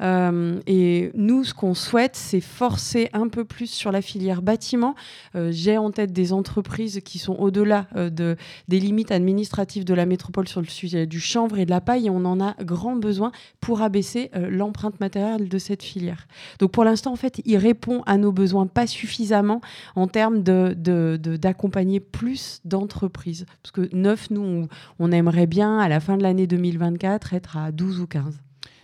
et 0.01 1.11
nous, 1.13 1.43
ce 1.43 1.53
qu'on 1.53 1.75
souhaite, 1.75 2.15
c'est 2.15 2.41
forcer 2.41 3.09
un 3.13 3.27
peu 3.27 3.45
plus 3.45 3.69
sur 3.69 3.91
la 3.91 4.01
filière 4.01 4.41
bâtiment. 4.41 4.95
J'ai 5.35 5.77
en 5.77 5.91
tête 5.91 6.11
des 6.11 6.33
entreprises 6.33 6.99
qui 7.05 7.19
sont 7.19 7.35
au-delà 7.35 7.85
de, 7.95 8.35
des 8.67 8.79
limites 8.79 9.11
administratives 9.11 9.85
de 9.85 9.93
la 9.93 10.07
métropole 10.07 10.47
sur 10.47 10.61
le 10.61 10.67
sujet 10.67 11.05
du 11.05 11.19
chanvre 11.19 11.59
et 11.59 11.65
de 11.65 11.71
la 11.71 11.81
paille. 11.81 12.07
Et 12.07 12.09
on 12.09 12.25
en 12.25 12.41
a 12.41 12.55
grand 12.63 12.95
besoin 12.95 13.08
pour 13.59 13.81
abaisser 13.81 14.29
euh, 14.35 14.49
l'empreinte 14.49 14.99
matérielle 14.99 15.49
de 15.49 15.57
cette 15.57 15.83
filière. 15.83 16.27
Donc 16.59 16.71
pour 16.71 16.83
l'instant, 16.83 17.11
en 17.11 17.15
fait, 17.15 17.41
il 17.45 17.57
répond 17.57 18.01
à 18.05 18.17
nos 18.17 18.31
besoins 18.31 18.67
pas 18.67 18.87
suffisamment 18.87 19.61
en 19.95 20.07
termes 20.07 20.43
d'accompagner 20.43 21.99
plus 21.99 22.61
d'entreprises. 22.65 23.45
Parce 23.63 23.71
que 23.71 23.93
neuf, 23.95 24.29
nous, 24.29 24.67
on, 24.99 25.11
aimerait 25.11 25.47
bien, 25.47 25.79
à 25.79 25.87
la 25.87 25.99
fin 25.99 26.17
de 26.17 26.23
l'année 26.23 26.47
2024, 26.47 27.33
être 27.33 27.57
à 27.57 27.71
12 27.71 28.01
ou 28.01 28.07
15. 28.07 28.39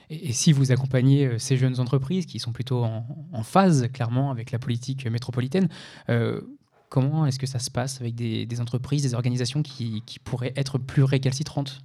Et, 0.09 0.33
si 0.33 0.51
vous 0.51 0.71
accompagnez 0.71 1.25
euh, 1.25 1.37
ces 1.39 1.57
jeunes 1.57 1.79
entreprises 1.79 2.25
qui 2.25 2.39
sont 2.39 2.51
plutôt 2.51 2.83
en, 2.83 3.43
phase, 3.43 3.87
clairement, 3.91 4.31
avec 4.31 4.51
la 4.51 4.59
politique 4.59 5.07
métropolitaine, 5.07 5.69
euh, 6.09 6.41
comment 6.89 7.25
est-ce 7.25 7.39
que 7.39 7.47
ça 7.47 7.59
se 7.59 7.71
passe 7.71 8.01
avec 8.01 8.15
des, 8.15 8.61
entreprises, 8.61 9.03
des 9.03 9.13
organisations 9.13 9.63
qui 9.63 10.03
pourraient 10.23 10.53
être 10.55 10.77
plus 10.77 11.03
récalcitrantes? 11.03 11.81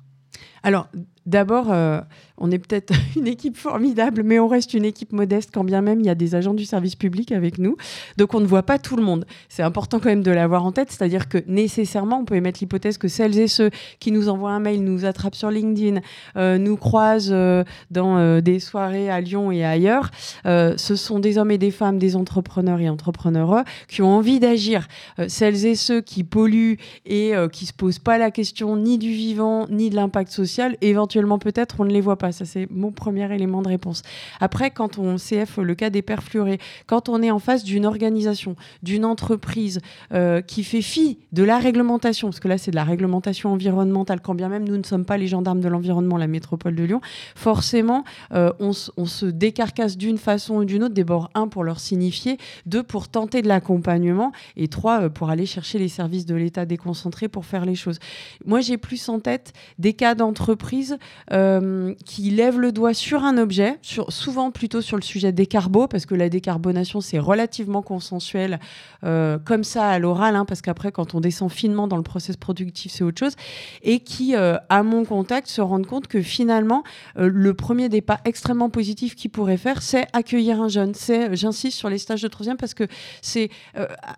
Alors, 0.62 0.88
d'abord, 1.26 1.66
euh, 1.70 2.00
on 2.36 2.50
est 2.50 2.58
peut-être 2.58 2.92
une 3.16 3.26
équipe 3.26 3.56
formidable, 3.56 4.22
mais 4.24 4.38
on 4.38 4.48
reste 4.48 4.74
une 4.74 4.84
équipe 4.84 5.12
modeste 5.12 5.50
quand 5.52 5.64
bien 5.64 5.80
même 5.80 6.00
il 6.00 6.06
y 6.06 6.10
a 6.10 6.14
des 6.14 6.34
agents 6.34 6.54
du 6.54 6.64
service 6.64 6.96
public 6.96 7.32
avec 7.32 7.58
nous. 7.58 7.76
Donc, 8.16 8.34
on 8.34 8.40
ne 8.40 8.46
voit 8.46 8.62
pas 8.62 8.78
tout 8.78 8.96
le 8.96 9.02
monde. 9.02 9.26
C'est 9.48 9.62
important 9.62 9.98
quand 9.98 10.08
même 10.08 10.22
de 10.22 10.30
l'avoir 10.30 10.64
en 10.64 10.72
tête, 10.72 10.90
c'est-à-dire 10.90 11.28
que 11.28 11.38
nécessairement, 11.46 12.20
on 12.20 12.24
peut 12.24 12.36
émettre 12.36 12.60
l'hypothèse 12.60 12.98
que 12.98 13.08
celles 13.08 13.38
et 13.38 13.48
ceux 13.48 13.70
qui 14.00 14.12
nous 14.12 14.28
envoient 14.28 14.52
un 14.52 14.60
mail, 14.60 14.82
nous 14.82 15.04
attrapent 15.04 15.34
sur 15.34 15.50
LinkedIn, 15.50 16.00
euh, 16.36 16.58
nous 16.58 16.76
croisent 16.76 17.30
euh, 17.32 17.64
dans 17.90 18.40
des 18.40 18.60
soirées 18.60 19.10
à 19.10 19.20
Lyon 19.20 19.52
et 19.52 19.64
ailleurs, 19.64 20.10
ce 20.44 20.96
sont 20.96 21.18
des 21.18 21.38
hommes 21.38 21.50
et 21.50 21.58
des 21.58 21.70
femmes, 21.70 21.98
des 21.98 22.16
entrepreneurs 22.16 22.80
et 22.80 22.88
entrepreneureux 22.88 23.62
qui 23.88 24.02
ont 24.02 24.10
envie 24.10 24.40
d'agir. 24.40 24.88
celles 25.28 25.64
et 25.66 25.74
ceux 25.74 26.00
qui 26.00 26.24
polluent 26.24 26.78
et 27.06 27.32
qui 27.52 27.66
se 27.66 27.72
posent 27.72 27.98
pas 27.98 28.18
la 28.18 28.30
question 28.30 28.76
ni 28.76 28.98
du 28.98 29.10
vivant, 29.10 29.66
ni 29.68 29.90
de 29.90 29.96
l'impact 29.96 30.19
social, 30.28 30.76
éventuellement 30.80 31.38
peut-être, 31.38 31.76
on 31.80 31.84
ne 31.84 31.92
les 31.92 32.00
voit 32.00 32.18
pas. 32.18 32.32
Ça, 32.32 32.44
c'est 32.44 32.68
mon 32.70 32.92
premier 32.92 33.32
élément 33.34 33.62
de 33.62 33.68
réponse. 33.68 34.02
Après, 34.40 34.70
quand 34.70 34.98
on 34.98 35.16
CF 35.16 35.58
le 35.58 35.74
cas 35.74 35.90
des 35.90 36.02
perfluorés, 36.02 36.58
quand 36.86 37.08
on 37.08 37.22
est 37.22 37.30
en 37.30 37.38
face 37.38 37.64
d'une 37.64 37.86
organisation, 37.86 38.56
d'une 38.82 39.04
entreprise 39.04 39.80
euh, 40.12 40.40
qui 40.40 40.64
fait 40.64 40.82
fi 40.82 41.18
de 41.32 41.42
la 41.42 41.58
réglementation, 41.58 42.28
parce 42.28 42.40
que 42.40 42.48
là, 42.48 42.58
c'est 42.58 42.70
de 42.70 42.76
la 42.76 42.84
réglementation 42.84 43.52
environnementale, 43.52 44.20
quand 44.20 44.34
bien 44.34 44.48
même 44.48 44.68
nous 44.68 44.76
ne 44.76 44.82
sommes 44.82 45.04
pas 45.04 45.16
les 45.16 45.26
gendarmes 45.26 45.60
de 45.60 45.68
l'environnement, 45.68 46.16
la 46.16 46.26
métropole 46.26 46.74
de 46.74 46.84
Lyon, 46.84 47.00
forcément, 47.34 48.04
euh, 48.32 48.52
on, 48.58 48.72
se 48.72 49.26
décarcasse 49.26 49.96
d'une 49.96 50.18
façon 50.18 50.56
ou 50.56 50.64
d'une 50.64 50.84
autre, 50.84 50.94
d'abord, 50.94 51.30
un, 51.34 51.48
pour 51.48 51.64
leur 51.64 51.80
signifier, 51.80 52.38
deux, 52.66 52.82
pour 52.82 53.08
tenter 53.08 53.42
de 53.42 53.48
l'accompagnement, 53.48 54.32
et 54.56 54.68
trois, 54.68 55.02
euh, 55.02 55.08
pour 55.08 55.30
aller 55.30 55.46
chercher 55.46 55.78
les 55.78 55.88
services 55.88 56.26
de 56.26 56.34
l'État 56.34 56.66
déconcentrés 56.66 57.28
pour 57.28 57.44
faire 57.44 57.64
les 57.64 57.74
choses. 57.74 57.98
Moi, 58.44 58.60
j'ai 58.60 58.76
plus 58.76 59.08
en 59.08 59.20
tête 59.20 59.52
des 59.78 59.92
cas 59.92 60.09
d'entreprise 60.14 60.98
euh, 61.32 61.94
qui 62.04 62.30
lèvent 62.30 62.58
le 62.58 62.72
doigt 62.72 62.94
sur 62.94 63.24
un 63.24 63.38
objet, 63.38 63.78
souvent 64.08 64.50
plutôt 64.50 64.80
sur 64.80 64.96
le 64.96 65.02
sujet 65.02 65.32
des 65.32 65.46
carbos, 65.46 65.86
parce 65.86 66.06
que 66.06 66.14
la 66.14 66.28
décarbonation, 66.28 67.00
c'est 67.00 67.18
relativement 67.18 67.82
consensuel, 67.82 68.60
euh, 69.04 69.38
comme 69.38 69.64
ça 69.64 69.88
à 69.88 69.98
l'oral, 69.98 70.36
hein, 70.36 70.44
parce 70.44 70.62
qu'après, 70.62 70.92
quand 70.92 71.14
on 71.14 71.20
descend 71.20 71.50
finement 71.50 71.88
dans 71.88 71.96
le 71.96 72.02
process 72.02 72.36
productif, 72.36 72.92
c'est 72.92 73.04
autre 73.04 73.18
chose, 73.18 73.34
et 73.82 74.00
qui, 74.00 74.34
euh, 74.34 74.56
à 74.68 74.82
mon 74.82 75.04
contact, 75.04 75.48
se 75.48 75.60
rendent 75.60 75.86
compte 75.86 76.06
que 76.06 76.22
finalement, 76.22 76.82
le 77.16 77.54
premier 77.54 77.88
pas 78.00 78.20
extrêmement 78.24 78.70
positifs 78.70 79.14
qu'ils 79.14 79.30
pourraient 79.30 79.56
faire, 79.56 79.82
c'est 79.82 80.06
accueillir 80.12 80.62
un 80.62 80.68
jeune. 80.68 80.94
C'est, 80.94 81.34
j'insiste 81.34 81.76
sur 81.76 81.90
les 81.90 81.98
stages 81.98 82.22
de 82.22 82.28
troisième, 82.28 82.56
parce 82.56 82.74
que 82.74 82.84
c'est, 83.20 83.50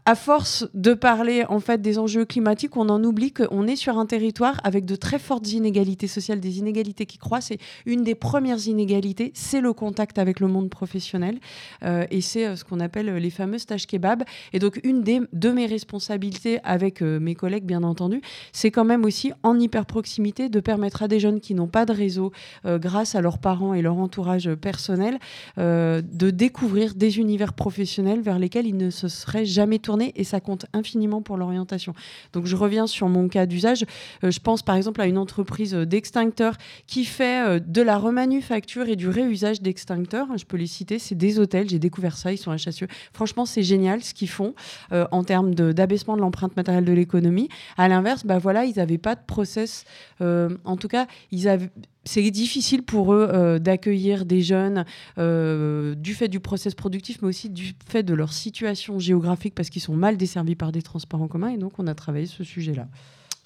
à 0.04 0.14
force 0.14 0.66
de 0.74 0.94
parler 0.94 1.44
en 1.48 1.60
fait 1.60 1.80
des 1.80 1.98
enjeux 1.98 2.24
climatiques, 2.24 2.76
on 2.76 2.88
en 2.88 3.02
oublie 3.02 3.32
qu'on 3.32 3.66
est 3.66 3.76
sur 3.76 3.98
un 3.98 4.06
territoire 4.06 4.60
avec 4.64 4.84
de 4.84 4.96
très 4.96 5.18
fortes 5.18 5.50
inégalités 5.52 5.81
sociales, 6.06 6.40
des 6.40 6.58
inégalités 6.58 7.06
qui 7.06 7.18
croissent. 7.18 7.50
Et 7.50 7.58
une 7.86 8.02
des 8.02 8.14
premières 8.14 8.66
inégalités, 8.66 9.32
c'est 9.34 9.60
le 9.60 9.72
contact 9.72 10.18
avec 10.18 10.40
le 10.40 10.48
monde 10.48 10.70
professionnel. 10.70 11.38
Euh, 11.84 12.06
et 12.10 12.20
c'est 12.20 12.46
euh, 12.46 12.56
ce 12.56 12.64
qu'on 12.64 12.80
appelle 12.80 13.14
les 13.14 13.30
fameux 13.30 13.58
stages 13.58 13.86
kebab. 13.86 14.24
Et 14.52 14.58
donc, 14.58 14.80
une 14.84 15.02
des, 15.02 15.20
de 15.32 15.50
mes 15.50 15.66
responsabilités 15.66 16.58
avec 16.64 17.02
euh, 17.02 17.18
mes 17.20 17.34
collègues, 17.34 17.64
bien 17.64 17.82
entendu, 17.82 18.20
c'est 18.52 18.70
quand 18.70 18.84
même 18.84 19.04
aussi 19.04 19.32
en 19.42 19.58
hyper 19.58 19.86
proximité 19.86 20.48
de 20.48 20.60
permettre 20.60 21.02
à 21.02 21.08
des 21.08 21.20
jeunes 21.20 21.40
qui 21.40 21.54
n'ont 21.54 21.66
pas 21.66 21.84
de 21.84 21.92
réseau, 21.92 22.32
grâce 22.64 23.14
à 23.14 23.20
leurs 23.20 23.38
parents 23.38 23.74
et 23.74 23.82
leur 23.82 23.96
entourage 23.96 24.52
personnel, 24.54 25.18
de 25.56 26.30
découvrir 26.30 26.94
des 26.94 27.18
univers 27.18 27.52
professionnels 27.52 28.20
vers 28.20 28.38
lesquels 28.38 28.66
ils 28.66 28.76
ne 28.76 28.90
se 28.90 29.08
seraient 29.08 29.44
jamais 29.44 29.78
tournés. 29.78 30.12
Et 30.16 30.24
ça 30.24 30.40
compte 30.40 30.66
infiniment 30.72 31.22
pour 31.22 31.36
l'orientation. 31.36 31.94
Donc, 32.32 32.46
je 32.46 32.56
reviens 32.56 32.86
sur 32.86 33.08
mon 33.08 33.28
cas 33.28 33.46
d'usage. 33.46 33.84
je 34.22 34.38
pense 34.38 34.62
par 34.62 34.76
exemple 34.76 35.00
à 35.00 35.06
une 35.06 35.18
entreprise 35.18 35.71
d'extincteurs 35.74 36.56
qui 36.86 37.04
fait 37.04 37.46
euh, 37.46 37.60
de 37.60 37.82
la 37.82 37.98
remanufacture 37.98 38.88
et 38.88 38.96
du 38.96 39.08
réusage 39.08 39.62
d'extincteurs. 39.62 40.26
Je 40.36 40.44
peux 40.44 40.56
les 40.56 40.66
citer, 40.66 40.98
c'est 40.98 41.14
des 41.14 41.38
hôtels. 41.38 41.68
J'ai 41.68 41.78
découvert 41.78 42.16
ça, 42.16 42.32
ils 42.32 42.38
sont 42.38 42.54
HSE. 42.54 42.84
Franchement, 43.12 43.46
c'est 43.46 43.62
génial 43.62 44.02
ce 44.02 44.14
qu'ils 44.14 44.28
font 44.28 44.54
euh, 44.92 45.06
en 45.10 45.24
termes 45.24 45.54
d'abaissement 45.54 46.16
de, 46.16 46.20
l'empreinte 46.20 46.56
matérielle 46.56 46.84
de 46.84 46.92
l'économie. 46.92 47.48
À 47.76 47.88
l'inverse, 47.88 48.24
bah 48.24 48.38
voilà, 48.38 48.64
ils 48.64 48.76
n'avaient 48.76 48.98
pas 48.98 49.14
de 49.14 49.22
process. 49.26 49.84
Euh, 50.20 50.56
en 50.64 50.76
tout 50.76 50.88
cas, 50.88 51.06
ils 51.30 51.48
avaient 51.48 51.70
c'est 52.04 52.28
difficile 52.32 52.82
pour 52.82 53.14
eux 53.14 53.60
d'accueillir 53.60 54.24
des 54.24 54.42
jeunes 54.42 54.84
du 55.16 56.14
fait 56.14 56.26
du 56.26 56.40
process 56.40 56.74
productif, 56.74 57.22
mais 57.22 57.28
aussi 57.28 57.48
du 57.48 57.74
fait 57.86 58.02
de 58.02 58.12
leur 58.12 58.32
situation 58.32 58.98
géographique, 58.98 59.54
parce 59.54 59.70
qu'ils 59.70 59.82
sont 59.82 59.94
mal 59.94 60.16
desservis 60.16 60.56
par 60.56 60.72
des 60.72 60.82
transports 60.82 61.22
en 61.22 61.28
commun. 61.28 61.50
Et 61.50 61.58
donc, 61.58 61.74
on 61.78 61.86
a 61.86 61.94
travaillé 61.94 62.26
ce 62.26 62.42
sujet-là. 62.42 62.88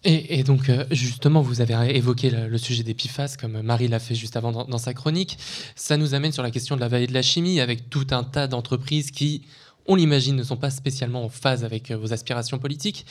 Et, 0.09 0.45
donc, 0.45 0.69
euh, 0.69 0.85
justement, 0.93 1.43
vous 1.43 1.61
avez 1.61 1.75
évoqué 1.97 2.31
le, 2.31 2.59
sujet 2.59 2.85
des 2.85 2.95
PFAS, 2.95 3.37
comme 3.41 3.61
Marie 3.63 3.89
l'a 3.89 3.99
fait 3.99 4.15
juste 4.15 4.37
avant 4.37 4.53
dans, 4.53 4.79
sa 4.79 4.95
chronique. 4.95 5.37
Ça 5.75 5.97
nous 5.97 6.15
amène 6.15 6.31
sur 6.31 6.45
la 6.45 6.53
question 6.53 6.77
de 6.77 6.81
la 6.81 6.87
vallée 6.87 7.09
de 7.09 7.13
la 7.13 7.23
chimie, 7.23 7.59
avec 7.59 7.91
tout 7.91 8.07
un 8.13 8.23
tas 8.23 8.47
d'entreprises 8.47 9.11
qui, 9.11 9.43
on 9.89 9.97
l'imagine, 9.97 10.37
ne 10.37 10.45
sont 10.45 10.57
pas 10.57 10.71
spécialement 10.71 11.25
en 11.25 11.29
phase 11.29 11.65
avec 11.65 11.91
euh, 11.91 11.97
vos 11.97 12.13
aspirations 12.13 12.61
politiques. 12.61 13.05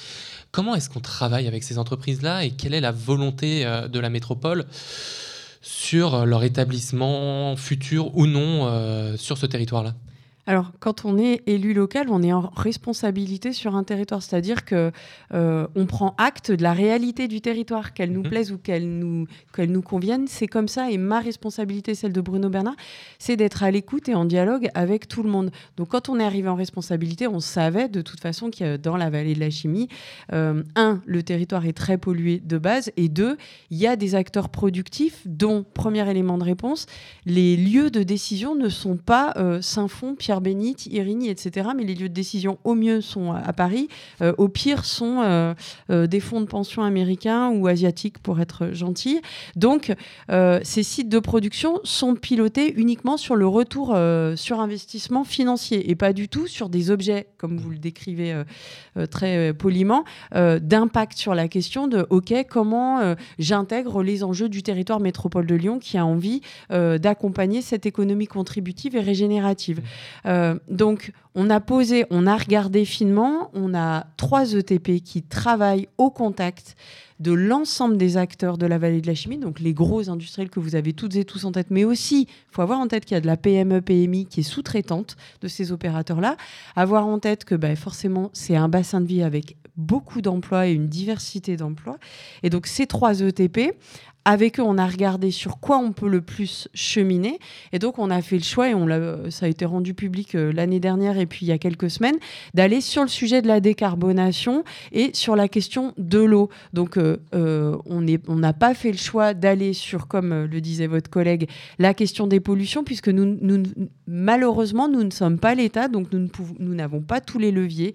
Comment 0.53 0.73
est-ce 0.73 0.89
qu'on 0.89 1.01
travaille 1.01 1.47
avec 1.47 1.63
ces 1.63 1.77
entreprises-là 1.79 2.45
et 2.45 2.51
quelle 2.51 2.73
est 2.73 2.81
la 2.81 2.93
volonté 2.93 3.65
euh, 3.65 3.89
de 3.89 3.99
la 3.99 4.09
métropole 4.09 4.65
sur 5.61 6.25
leur 6.25 6.45
établissement 6.45 7.57
futur 7.57 8.15
ou 8.15 8.25
non 8.25 9.17
sur 9.17 9.37
ce 9.37 9.47
territoire-là? 9.47 9.95
Alors, 10.47 10.71
quand 10.79 11.05
on 11.05 11.17
est 11.17 11.41
élu 11.47 11.73
local, 11.73 12.07
on 12.09 12.21
est 12.21 12.31
en 12.31 12.51
responsabilité 12.55 13.51
sur 13.51 13.75
un 13.75 13.83
territoire, 13.83 14.21
c'est-à-dire 14.21 14.63
que 14.63 14.91
euh, 15.33 15.67
on 15.75 15.87
prend 15.87 16.13
acte 16.19 16.51
de 16.51 16.61
la 16.61 16.73
réalité 16.73 17.27
du 17.27 17.41
territoire, 17.41 17.93
qu'elle 17.93 18.11
nous 18.11 18.21
mhm. 18.21 18.29
plaise 18.29 18.51
ou 18.51 18.59
qu'elle 18.59 18.87
nous, 18.87 19.25
qu'elle 19.53 19.71
nous 19.71 19.81
convienne. 19.81 20.27
C'est 20.27 20.47
comme 20.47 20.67
ça, 20.67 20.91
et 20.91 20.97
ma 20.97 21.19
responsabilité, 21.19 21.95
celle 21.95 22.13
de 22.13 22.21
Bruno 22.21 22.49
Bernard, 22.49 22.75
c'est 23.17 23.37
d'être 23.37 23.63
à 23.63 23.71
l'écoute 23.71 24.07
et 24.07 24.13
en 24.13 24.25
dialogue 24.25 24.69
avec 24.75 25.07
tout 25.07 25.23
le 25.23 25.29
monde. 25.29 25.49
Donc, 25.77 25.89
quand 25.89 26.09
on 26.09 26.19
est 26.19 26.23
arrivé 26.23 26.47
en 26.47 26.55
responsabilité, 26.55 27.27
on 27.27 27.39
savait 27.39 27.89
de 27.89 28.01
toute 28.01 28.19
façon 28.19 28.51
que 28.51 28.77
dans 28.77 28.97
la 28.97 29.09
vallée 29.09 29.33
de 29.33 29.39
la 29.39 29.49
chimie, 29.49 29.87
euh, 30.31 30.61
un, 30.75 31.01
le 31.07 31.23
territoire 31.23 31.65
est 31.65 31.73
très 31.73 31.97
pollué 31.97 32.39
de 32.39 32.59
base, 32.59 32.91
et 32.97 33.09
deux, 33.09 33.37
il 33.71 33.77
y 33.77 33.87
a 33.87 33.95
des 33.95 34.13
acteurs 34.13 34.49
productifs 34.49 35.23
dont, 35.25 35.65
premier 35.73 36.07
élément 36.07 36.37
de 36.37 36.43
réponse, 36.43 36.85
les 37.25 37.57
lieux 37.57 37.89
de 37.89 38.03
décision 38.03 38.53
ne 38.53 38.69
sont 38.69 38.97
pas 38.97 39.33
euh, 39.37 39.59
Saint-Fond, 39.59 40.13
Pierre 40.13 40.34
Bénite, 40.41 40.85
Irigny, 40.87 41.29
etc. 41.29 41.69
Mais 41.75 41.83
les 41.83 41.95
lieux 41.95 42.09
de 42.09 42.13
décision, 42.13 42.57
au 42.63 42.75
mieux, 42.75 43.01
sont 43.01 43.31
à 43.31 43.53
Paris. 43.53 43.87
Euh, 44.21 44.33
au 44.37 44.47
pire, 44.47 44.85
sont 44.85 45.21
euh, 45.21 45.53
euh, 45.89 46.07
des 46.07 46.19
fonds 46.19 46.41
de 46.41 46.45
pension 46.45 46.83
américains 46.83 47.49
ou 47.49 47.67
asiatiques, 47.67 48.19
pour 48.19 48.39
être 48.39 48.73
gentil. 48.73 49.21
Donc, 49.55 49.93
ces 50.29 50.83
sites 50.83 51.09
de 51.09 51.19
production 51.19 51.79
sont 51.83 52.15
pilotés 52.15 52.73
uniquement 52.75 53.17
sur 53.17 53.35
le 53.35 53.47
retour 53.47 53.97
sur 54.35 54.59
investissement 54.59 55.23
financier 55.23 55.89
et 55.89 55.95
pas 55.95 56.13
du 56.13 56.27
tout 56.27 56.47
sur 56.47 56.69
des 56.69 56.91
objets, 56.91 57.27
comme 57.37 57.57
vous 57.57 57.69
le 57.69 57.77
décrivez 57.77 58.43
très 59.09 59.53
poliment, 59.53 60.03
d'impact 60.33 61.17
sur 61.17 61.35
la 61.35 61.47
question 61.47 61.87
de, 61.87 62.05
OK, 62.09 62.33
comment 62.49 63.15
j'intègre 63.39 64.03
les 64.03 64.23
enjeux 64.23 64.49
du 64.49 64.63
territoire 64.63 64.99
métropole 64.99 65.45
de 65.45 65.55
Lyon 65.55 65.79
qui 65.79 65.97
a 65.97 66.05
envie 66.05 66.41
d'accompagner 66.69 67.61
cette 67.61 67.85
économie 67.85 68.27
contributive 68.27 68.95
et 68.95 69.01
régénérative. 69.01 69.81
Euh, 70.25 70.57
donc, 70.67 71.11
on 71.35 71.49
a 71.49 71.59
posé, 71.59 72.05
on 72.09 72.25
a 72.27 72.35
regardé 72.35 72.85
finement, 72.85 73.51
on 73.53 73.73
a 73.75 74.07
trois 74.17 74.53
ETP 74.53 75.03
qui 75.03 75.21
travaillent 75.21 75.87
au 75.97 76.09
contact 76.09 76.75
de 77.19 77.31
l'ensemble 77.31 77.97
des 77.97 78.17
acteurs 78.17 78.57
de 78.57 78.65
la 78.65 78.77
vallée 78.77 79.01
de 79.01 79.07
la 79.07 79.15
chimie, 79.15 79.37
donc 79.37 79.59
les 79.59 79.73
gros 79.73 80.09
industriels 80.09 80.49
que 80.49 80.59
vous 80.59 80.75
avez 80.75 80.93
toutes 80.93 81.15
et 81.15 81.23
tous 81.23 81.45
en 81.45 81.51
tête, 81.51 81.67
mais 81.69 81.85
aussi, 81.85 82.27
il 82.29 82.55
faut 82.55 82.61
avoir 82.61 82.79
en 82.79 82.87
tête 82.87 83.05
qu'il 83.05 83.15
y 83.15 83.17
a 83.17 83.21
de 83.21 83.27
la 83.27 83.37
PME, 83.37 83.81
PMI 83.81 84.25
qui 84.25 84.41
est 84.41 84.43
sous-traitante 84.43 85.15
de 85.41 85.47
ces 85.47 85.71
opérateurs-là, 85.71 86.35
avoir 86.75 87.07
en 87.07 87.19
tête 87.19 87.45
que 87.45 87.55
ben, 87.55 87.75
forcément, 87.75 88.31
c'est 88.33 88.55
un 88.55 88.67
bassin 88.67 88.99
de 88.99 89.05
vie 89.05 89.23
avec 89.23 89.55
beaucoup 89.77 90.21
d'emplois 90.21 90.67
et 90.67 90.71
une 90.71 90.87
diversité 90.87 91.57
d'emplois. 91.57 91.97
Et 92.43 92.49
donc 92.49 92.65
ces 92.67 92.87
trois 92.87 93.21
ETP, 93.21 93.75
avec 94.25 94.59
eux, 94.59 94.63
on 94.63 94.79
a 94.79 94.87
regardé 94.87 95.29
sur 95.29 95.59
quoi 95.59 95.77
on 95.77 95.93
peut 95.93 96.09
le 96.09 96.19
plus 96.19 96.67
cheminer. 96.73 97.39
Et 97.71 97.79
donc, 97.79 97.99
on 97.99 98.09
a 98.09 98.23
fait 98.23 98.37
le 98.37 98.43
choix, 98.43 98.69
et 98.69 98.73
ça 99.29 99.45
a 99.45 99.49
été 99.49 99.65
rendu 99.65 99.93
public 99.93 100.33
euh, 100.33 100.51
l'année 100.51 100.79
dernière 100.79 101.19
puis 101.25 101.45
il 101.45 101.49
y 101.49 101.51
a 101.51 101.57
quelques 101.57 101.89
semaines, 101.89 102.17
d'aller 102.53 102.81
sur 102.81 103.01
le 103.01 103.07
sujet 103.07 103.41
de 103.41 103.47
la 103.47 103.59
décarbonation 103.59 104.63
et 104.91 105.11
sur 105.13 105.35
la 105.35 105.47
question 105.47 105.93
de 105.97 106.19
l'eau. 106.19 106.49
Donc, 106.73 106.97
euh, 106.97 107.17
euh, 107.33 107.77
on 107.87 108.35
n'a 108.35 108.53
pas 108.53 108.73
fait 108.73 108.91
le 108.91 108.97
choix 108.97 109.33
d'aller 109.33 109.73
sur, 109.73 110.07
comme 110.07 110.45
le 110.45 110.61
disait 110.61 110.87
votre 110.87 111.09
collègue, 111.09 111.49
la 111.79 111.93
question 111.93 112.27
des 112.27 112.39
pollutions, 112.39 112.83
puisque 112.83 113.09
malheureusement, 114.07 114.87
nous 114.87 115.03
ne 115.03 115.11
sommes 115.11 115.39
pas 115.39 115.55
l'État, 115.55 115.87
donc 115.87 116.07
nous 116.11 116.73
n'avons 116.73 117.01
pas 117.01 117.21
tous 117.21 117.39
les 117.39 117.51
leviers. 117.51 117.93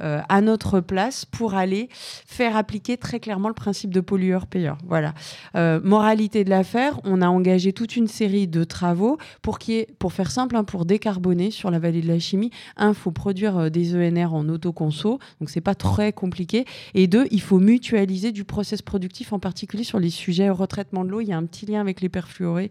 Euh, 0.00 0.20
à 0.30 0.40
notre 0.40 0.80
place 0.80 1.26
pour 1.26 1.54
aller 1.54 1.90
faire 1.92 2.56
appliquer 2.56 2.96
très 2.96 3.20
clairement 3.20 3.48
le 3.48 3.54
principe 3.54 3.92
de 3.92 4.00
pollueur-payeur. 4.00 4.78
Voilà. 4.86 5.12
Euh, 5.54 5.80
moralité 5.84 6.44
de 6.44 6.50
l'affaire, 6.50 6.98
on 7.04 7.20
a 7.20 7.28
engagé 7.28 7.74
toute 7.74 7.94
une 7.94 8.08
série 8.08 8.48
de 8.48 8.64
travaux 8.64 9.18
pour, 9.42 9.58
qui 9.58 9.84
pour 9.98 10.14
faire 10.14 10.30
simple, 10.30 10.56
hein, 10.56 10.64
pour 10.64 10.86
décarboner 10.86 11.50
sur 11.50 11.70
la 11.70 11.78
vallée 11.78 12.00
de 12.00 12.08
la 12.08 12.18
chimie. 12.18 12.50
Un, 12.78 12.88
il 12.90 12.94
faut 12.94 13.10
produire 13.10 13.58
euh, 13.58 13.68
des 13.68 13.94
ENR 13.94 14.32
en 14.32 14.48
autoconso, 14.48 15.18
donc 15.40 15.50
c'est 15.50 15.60
pas 15.60 15.74
très 15.74 16.14
compliqué. 16.14 16.64
Et 16.94 17.06
deux, 17.06 17.26
il 17.30 17.42
faut 17.42 17.58
mutualiser 17.58 18.32
du 18.32 18.44
process 18.44 18.80
productif, 18.80 19.34
en 19.34 19.38
particulier 19.38 19.84
sur 19.84 19.98
les 19.98 20.10
sujets 20.10 20.48
retraitement 20.48 21.04
de 21.04 21.10
l'eau. 21.10 21.20
Il 21.20 21.28
y 21.28 21.32
a 21.34 21.36
un 21.36 21.44
petit 21.44 21.66
lien 21.66 21.82
avec 21.82 22.00
les 22.00 22.08
perfluorés, 22.08 22.70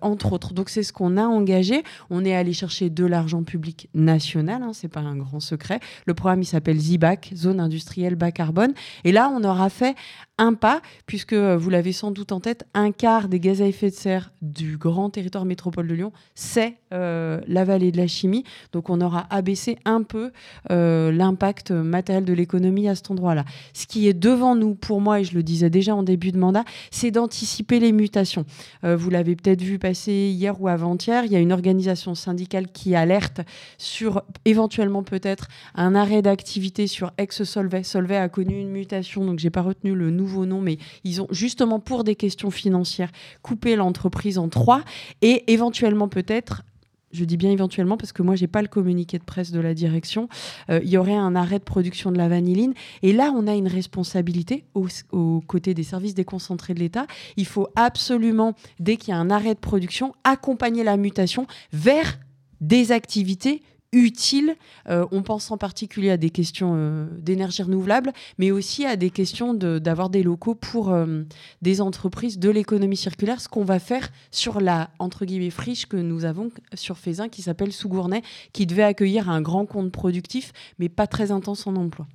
entre 0.00 0.32
autres. 0.32 0.52
Donc 0.52 0.68
c'est 0.68 0.82
ce 0.82 0.92
qu'on 0.92 1.16
a 1.16 1.22
engagé. 1.22 1.84
On 2.10 2.24
est 2.24 2.34
allé 2.34 2.52
chercher 2.52 2.90
de 2.90 3.04
l'argent 3.04 3.44
public 3.44 3.88
national, 3.94 4.62
hein, 4.62 4.72
c'est 4.72 4.88
pas 4.88 5.00
un 5.00 5.16
grand 5.16 5.40
secret. 5.40 5.78
Le 6.06 6.14
programme 6.14 6.39
il 6.42 6.46
s'appelle 6.46 6.78
ZBAC, 6.78 7.32
Zone 7.34 7.60
industrielle 7.60 8.14
bas 8.14 8.32
carbone. 8.32 8.72
Et 9.04 9.12
là, 9.12 9.30
on 9.34 9.44
aura 9.44 9.70
fait 9.70 9.94
un 10.40 10.54
pas, 10.54 10.80
puisque 11.04 11.34
euh, 11.34 11.56
vous 11.56 11.68
l'avez 11.68 11.92
sans 11.92 12.10
doute 12.10 12.32
en 12.32 12.40
tête, 12.40 12.66
un 12.72 12.92
quart 12.92 13.28
des 13.28 13.38
gaz 13.38 13.60
à 13.60 13.66
effet 13.66 13.90
de 13.90 13.94
serre 13.94 14.32
du 14.40 14.78
grand 14.78 15.10
territoire 15.10 15.44
métropole 15.44 15.86
de 15.86 15.94
Lyon, 15.94 16.12
c'est 16.34 16.76
euh, 16.94 17.40
la 17.46 17.64
vallée 17.64 17.92
de 17.92 17.98
la 17.98 18.06
chimie. 18.06 18.44
Donc 18.72 18.88
on 18.88 19.02
aura 19.02 19.26
abaissé 19.28 19.76
un 19.84 20.02
peu 20.02 20.32
euh, 20.70 21.12
l'impact 21.12 21.72
matériel 21.72 22.24
de 22.24 22.32
l'économie 22.32 22.88
à 22.88 22.94
cet 22.94 23.10
endroit-là. 23.10 23.44
Ce 23.74 23.86
qui 23.86 24.08
est 24.08 24.14
devant 24.14 24.56
nous, 24.56 24.74
pour 24.74 25.02
moi, 25.02 25.20
et 25.20 25.24
je 25.24 25.34
le 25.34 25.42
disais 25.42 25.68
déjà 25.68 25.94
en 25.94 26.02
début 26.02 26.32
de 26.32 26.38
mandat, 26.38 26.64
c'est 26.90 27.10
d'anticiper 27.10 27.78
les 27.78 27.92
mutations. 27.92 28.46
vous 28.82 29.10
l'avez 29.10 29.36
peut-être 29.36 29.60
vu 29.60 29.78
passer 29.78 30.32
hier 30.34 30.60
ou 30.60 30.68
avant-hier, 30.68 31.24
il 31.26 31.32
y 31.32 31.36
a 31.36 31.38
une 31.38 31.52
organisation 31.52 32.14
syndicale 32.14 32.68
qui 32.72 32.94
alerte 32.94 33.42
sur 33.76 34.22
éventuellement 34.46 35.02
peut-être 35.02 35.48
un 35.74 35.94
arrêt 35.94 36.22
d'activité 36.30 36.86
sur 36.86 37.10
ex-Solvay. 37.18 37.82
Solvay 37.82 38.16
a 38.16 38.28
connu 38.28 38.60
une 38.60 38.70
mutation, 38.70 39.24
donc 39.24 39.40
j'ai 39.40 39.50
pas 39.50 39.62
retenu 39.62 39.96
le 39.96 40.12
nouveau 40.12 40.46
nom, 40.46 40.60
mais 40.60 40.78
ils 41.02 41.20
ont 41.20 41.26
justement 41.30 41.80
pour 41.80 42.04
des 42.04 42.14
questions 42.14 42.52
financières 42.52 43.10
coupé 43.42 43.74
l'entreprise 43.74 44.38
en 44.38 44.48
trois 44.48 44.84
et 45.22 45.52
éventuellement 45.52 46.08
peut-être 46.08 46.62
je 47.10 47.24
dis 47.24 47.36
bien 47.36 47.50
éventuellement 47.50 47.96
parce 47.96 48.12
que 48.12 48.22
moi 48.22 48.36
j'ai 48.36 48.46
pas 48.46 48.62
le 48.62 48.68
communiqué 48.68 49.18
de 49.18 49.24
presse 49.24 49.50
de 49.50 49.58
la 49.58 49.74
direction, 49.74 50.28
euh, 50.70 50.78
il 50.84 50.90
y 50.90 50.96
aurait 50.96 51.16
un 51.16 51.34
arrêt 51.34 51.58
de 51.58 51.64
production 51.64 52.12
de 52.12 52.16
la 52.18 52.28
vanilline 52.28 52.72
et 53.02 53.12
là 53.12 53.32
on 53.34 53.48
a 53.48 53.54
une 53.54 53.66
responsabilité 53.66 54.64
aux 54.74 55.40
côtés 55.48 55.74
des 55.74 55.82
services 55.82 56.14
déconcentrés 56.14 56.72
de 56.72 56.78
l'État. 56.78 57.08
Il 57.36 57.46
faut 57.46 57.66
absolument 57.74 58.54
dès 58.78 58.96
qu'il 58.96 59.08
y 59.08 59.16
a 59.16 59.18
un 59.18 59.30
arrêt 59.30 59.54
de 59.54 59.58
production 59.58 60.14
accompagner 60.22 60.84
la 60.84 60.96
mutation 60.96 61.48
vers 61.72 62.20
des 62.60 62.92
activités 62.92 63.62
utile. 63.92 64.56
Euh, 64.88 65.06
on 65.10 65.22
pense 65.22 65.50
en 65.50 65.58
particulier 65.58 66.10
à 66.10 66.16
des 66.16 66.30
questions 66.30 66.74
euh, 66.76 67.06
d'énergie 67.18 67.62
renouvelable, 67.62 68.12
mais 68.38 68.50
aussi 68.50 68.84
à 68.84 68.96
des 68.96 69.10
questions 69.10 69.54
d'avoir 69.54 70.10
des 70.10 70.22
locaux 70.22 70.54
pour 70.54 70.90
euh, 70.90 71.22
des 71.62 71.80
entreprises 71.80 72.38
de 72.38 72.50
l'économie 72.50 72.96
circulaire, 72.96 73.40
ce 73.40 73.48
qu'on 73.48 73.64
va 73.64 73.78
faire 73.78 74.10
sur 74.30 74.60
la 74.60 74.90
entre 74.98 75.24
guillemets 75.24 75.50
friche 75.50 75.86
que 75.86 75.96
nous 75.96 76.24
avons 76.24 76.50
sur 76.74 76.98
Fézin 76.98 77.28
qui 77.28 77.42
s'appelle 77.42 77.72
Sougournay, 77.72 78.22
qui 78.52 78.66
devait 78.66 78.84
accueillir 78.84 79.28
un 79.28 79.40
grand 79.40 79.66
compte 79.66 79.90
productif, 79.90 80.52
mais 80.78 80.88
pas 80.88 81.06
très 81.06 81.32
intense 81.32 81.66
en 81.66 81.74
emploi. 81.76 82.06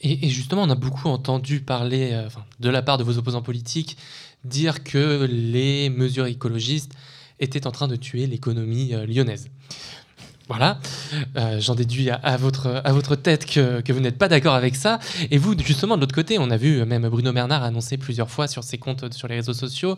Et, 0.00 0.28
justement, 0.28 0.62
on 0.62 0.70
a 0.70 0.74
beaucoup 0.74 1.08
entendu 1.08 1.60
parler, 1.60 2.26
de 2.58 2.70
la 2.70 2.82
part 2.82 2.98
de 2.98 3.04
vos 3.04 3.18
opposants 3.18 3.42
politiques, 3.42 3.96
dire 4.44 4.82
que 4.82 5.26
les 5.30 5.90
mesures 5.90 6.26
écologistes 6.26 6.92
étaient 7.38 7.66
en 7.66 7.70
train 7.70 7.88
de 7.88 7.96
tuer 7.96 8.26
l'économie 8.26 8.92
lyonnaise. 9.06 9.50
Voilà, 10.50 10.80
euh, 11.36 11.60
j'en 11.60 11.76
déduis 11.76 12.10
à, 12.10 12.36
votre, 12.36 13.14
tête 13.14 13.46
que, 13.46 13.92
vous 13.92 14.00
n'êtes 14.00 14.18
pas 14.18 14.26
d'accord 14.26 14.54
avec 14.56 14.74
ça. 14.74 14.98
Et 15.30 15.38
vous, 15.38 15.56
justement, 15.56 15.94
de 15.94 16.00
l'autre 16.00 16.14
côté, 16.14 16.40
on 16.40 16.50
a 16.50 16.56
vu 16.56 16.84
même 16.84 17.08
Bruno 17.08 17.32
Bernard 17.32 17.62
annoncer 17.62 17.96
plusieurs 17.98 18.28
fois 18.28 18.48
sur 18.48 18.64
ses 18.64 18.76
comptes 18.76 19.14
sur 19.14 19.28
les 19.28 19.36
réseaux 19.36 19.54
sociaux 19.54 19.96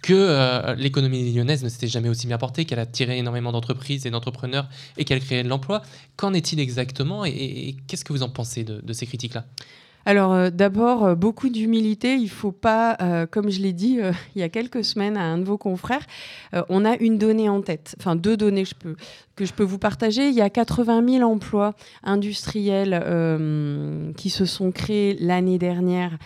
que 0.00 0.14
euh, 0.14 0.74
l'économie 0.74 1.30
lyonnaise 1.30 1.62
ne 1.62 1.68
s'était 1.68 1.86
jamais 1.86 2.08
aussi 2.08 2.26
bien 2.26 2.38
portée, 2.38 2.64
qu'elle 2.64 2.78
a 2.78 2.86
tiré 2.86 3.18
énormément 3.18 3.52
d'entreprises 3.52 4.06
et 4.06 4.10
d'entrepreneurs 4.10 4.70
et 4.96 5.04
qu'elle 5.04 5.20
créait 5.20 5.42
de 5.42 5.50
l'emploi. 5.50 5.82
Qu'en 6.16 6.32
est-il 6.32 6.60
exactement 6.60 7.26
et, 7.26 7.76
qu'est-ce 7.86 8.06
que 8.06 8.14
vous 8.14 8.22
en 8.22 8.30
pensez 8.30 8.64
de 8.64 8.92
ces 8.94 9.04
critiques-là? 9.04 9.44
Alors 10.06 10.32
euh, 10.32 10.50
d'abord, 10.50 11.04
euh, 11.04 11.14
beaucoup 11.14 11.48
d'humilité. 11.48 12.14
Il 12.14 12.24
ne 12.24 12.28
faut 12.28 12.52
pas, 12.52 12.96
euh, 13.00 13.26
comme 13.26 13.50
je 13.50 13.60
l'ai 13.60 13.72
dit 13.72 13.98
il 14.34 14.40
y 14.40 14.42
a 14.42 14.48
quelques 14.48 14.84
semaines 14.84 15.16
à 15.16 15.22
un 15.22 15.38
de 15.38 15.44
vos 15.44 15.58
confrères, 15.58 16.06
on 16.68 16.84
a 16.84 16.96
une 16.96 17.18
donnée 17.18 17.48
en 17.48 17.60
tête, 17.60 17.94
enfin 17.98 18.16
deux 18.16 18.36
données 18.36 18.64
que 18.64 18.70
je 18.70 18.74
peux, 18.74 18.96
que 19.36 19.44
je 19.44 19.52
peux 19.52 19.62
vous 19.62 19.78
partager. 19.78 20.28
Il 20.28 20.34
y 20.34 20.40
a 20.40 20.50
80 20.50 21.06
000 21.18 21.30
emplois 21.30 21.74
industriels 22.02 23.02
qui 24.16 24.30
se 24.30 24.44
sont 24.44 24.72
créés 24.72 25.16
l'année 25.20 25.58
dernière 25.58 26.18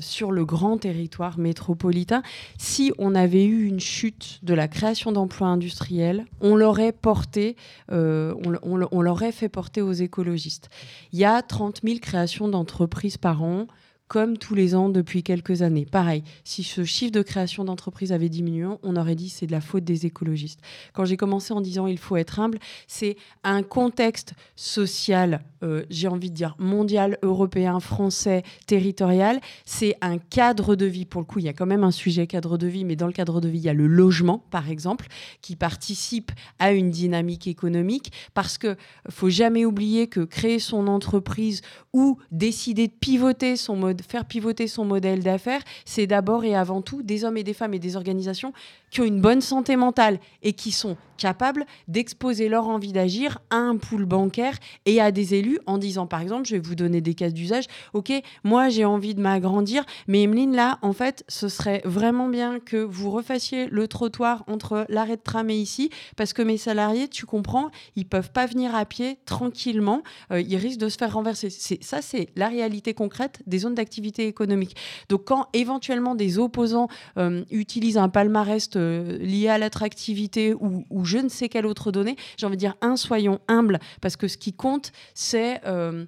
sur 0.00 0.32
le 0.32 0.44
grand 0.44 0.78
territoire 0.78 1.38
métropolitain. 1.38 2.22
Si 2.58 2.92
on 2.98 3.14
avait 3.14 3.44
eu 3.44 3.66
une 3.66 3.80
chute 3.80 4.40
de 4.42 4.54
la 4.54 4.68
création 4.68 5.12
d'emplois 5.12 5.48
industriels, 5.48 6.26
on 6.40 6.56
l'aurait 6.56 6.92
porté, 6.92 7.56
on, 7.90 8.36
on 8.62 9.00
l'aurait 9.00 9.32
fait 9.32 9.48
porter 9.48 9.82
aux 9.82 9.92
écologistes. 9.92 10.68
Il 11.12 11.18
y 11.18 11.24
a 11.24 11.42
30 11.42 11.80
000 11.84 11.98
créations 12.00 12.48
d'entreprises 12.48 12.76
reprises 12.76 13.16
par 13.16 13.42
an 13.42 13.66
comme 14.08 14.38
tous 14.38 14.54
les 14.54 14.74
ans 14.74 14.88
depuis 14.88 15.22
quelques 15.22 15.62
années. 15.62 15.86
Pareil, 15.86 16.22
si 16.44 16.62
ce 16.62 16.84
chiffre 16.84 17.12
de 17.12 17.22
création 17.22 17.64
d'entreprise 17.64 18.12
avait 18.12 18.28
diminué, 18.28 18.66
on 18.82 18.96
aurait 18.96 19.14
dit 19.14 19.28
c'est 19.28 19.46
de 19.46 19.52
la 19.52 19.60
faute 19.60 19.84
des 19.84 20.06
écologistes. 20.06 20.60
Quand 20.92 21.04
j'ai 21.04 21.16
commencé 21.16 21.52
en 21.52 21.60
disant 21.60 21.86
il 21.86 21.98
faut 21.98 22.16
être 22.16 22.38
humble, 22.38 22.58
c'est 22.86 23.16
un 23.42 23.62
contexte 23.62 24.34
social, 24.54 25.42
euh, 25.62 25.84
j'ai 25.90 26.08
envie 26.08 26.30
de 26.30 26.36
dire 26.36 26.54
mondial, 26.58 27.18
européen, 27.22 27.80
français, 27.80 28.42
territorial. 28.66 29.40
C'est 29.64 29.96
un 30.00 30.18
cadre 30.18 30.76
de 30.76 30.86
vie. 30.86 31.04
Pour 31.04 31.20
le 31.20 31.26
coup, 31.26 31.38
il 31.38 31.44
y 31.44 31.48
a 31.48 31.52
quand 31.52 31.66
même 31.66 31.84
un 31.84 31.90
sujet 31.90 32.26
cadre 32.26 32.58
de 32.58 32.66
vie, 32.66 32.84
mais 32.84 32.96
dans 32.96 33.06
le 33.06 33.12
cadre 33.12 33.40
de 33.40 33.48
vie, 33.48 33.58
il 33.58 33.64
y 33.64 33.68
a 33.68 33.74
le 33.74 33.86
logement, 33.86 34.44
par 34.50 34.70
exemple, 34.70 35.06
qui 35.40 35.56
participe 35.56 36.30
à 36.58 36.72
une 36.72 36.90
dynamique 36.90 37.46
économique. 37.46 38.12
Parce 38.34 38.58
que 38.58 38.76
faut 39.10 39.30
jamais 39.30 39.64
oublier 39.64 40.06
que 40.06 40.20
créer 40.20 40.58
son 40.58 40.86
entreprise 40.86 41.62
ou 41.92 42.18
décider 42.30 42.88
de 42.88 42.92
pivoter 42.92 43.56
son 43.56 43.76
mode 43.76 43.95
faire 44.02 44.24
pivoter 44.24 44.68
son 44.68 44.84
modèle 44.84 45.22
d'affaires, 45.22 45.62
c'est 45.84 46.06
d'abord 46.06 46.44
et 46.44 46.54
avant 46.54 46.82
tout 46.82 47.02
des 47.02 47.24
hommes 47.24 47.36
et 47.36 47.44
des 47.44 47.54
femmes 47.54 47.74
et 47.74 47.78
des 47.78 47.96
organisations 47.96 48.52
qui 48.90 49.00
ont 49.00 49.04
une 49.04 49.20
bonne 49.20 49.40
santé 49.40 49.76
mentale 49.76 50.18
et 50.42 50.52
qui 50.52 50.70
sont 50.70 50.96
capables 51.16 51.64
d'exposer 51.88 52.48
leur 52.48 52.68
envie 52.68 52.92
d'agir 52.92 53.38
à 53.50 53.56
un 53.56 53.76
pool 53.76 54.04
bancaire 54.04 54.56
et 54.84 55.00
à 55.00 55.10
des 55.10 55.34
élus 55.34 55.58
en 55.66 55.78
disant, 55.78 56.06
par 56.06 56.20
exemple, 56.20 56.46
je 56.46 56.54
vais 56.54 56.60
vous 56.60 56.74
donner 56.74 57.00
des 57.00 57.14
cas 57.14 57.30
d'usage, 57.30 57.64
ok, 57.94 58.12
moi 58.44 58.68
j'ai 58.68 58.84
envie 58.84 59.14
de 59.14 59.20
m'agrandir, 59.20 59.84
mais 60.06 60.22
Emeline, 60.22 60.54
là, 60.54 60.78
en 60.82 60.92
fait, 60.92 61.24
ce 61.28 61.48
serait 61.48 61.80
vraiment 61.84 62.28
bien 62.28 62.60
que 62.60 62.76
vous 62.76 63.10
refassiez 63.10 63.66
le 63.66 63.88
trottoir 63.88 64.44
entre 64.46 64.84
l'arrêt 64.88 65.16
de 65.16 65.22
tram 65.22 65.48
et 65.50 65.56
ici, 65.56 65.90
parce 66.16 66.32
que 66.32 66.42
mes 66.42 66.58
salariés, 66.58 67.08
tu 67.08 67.26
comprends, 67.26 67.70
ils 67.96 68.06
peuvent 68.06 68.32
pas 68.32 68.46
venir 68.46 68.74
à 68.74 68.84
pied 68.84 69.18
tranquillement, 69.24 70.02
euh, 70.32 70.40
ils 70.40 70.56
risquent 70.56 70.80
de 70.80 70.88
se 70.88 70.98
faire 70.98 71.14
renverser. 71.14 71.50
Ça, 71.50 72.02
c'est 72.02 72.28
la 72.36 72.48
réalité 72.48 72.94
concrète 72.94 73.40
des 73.46 73.58
zones 73.58 73.74
d'activité 73.74 73.85
économique. 74.18 74.76
Donc 75.08 75.24
quand 75.24 75.48
éventuellement 75.52 76.14
des 76.14 76.38
opposants 76.38 76.88
euh, 77.18 77.44
utilisent 77.50 77.98
un 77.98 78.08
palmarès 78.08 78.68
euh, 78.76 79.18
lié 79.18 79.48
à 79.48 79.58
l'attractivité 79.58 80.54
ou, 80.54 80.84
je 81.04 81.18
ne 81.18 81.28
sais 81.28 81.48
quelle 81.48 81.66
autre 81.66 81.92
donnée, 81.92 82.16
j'ai 82.36 82.46
envie 82.46 82.56
de 82.56 82.60
dire, 82.60 82.74
un, 82.80 82.96
soyons 82.96 83.40
humbles, 83.48 83.78
parce 84.00 84.16
que 84.16 84.28
ce 84.28 84.36
qui 84.36 84.52
compte, 84.52 84.92
c'est 85.14 85.60
euh, 85.66 86.04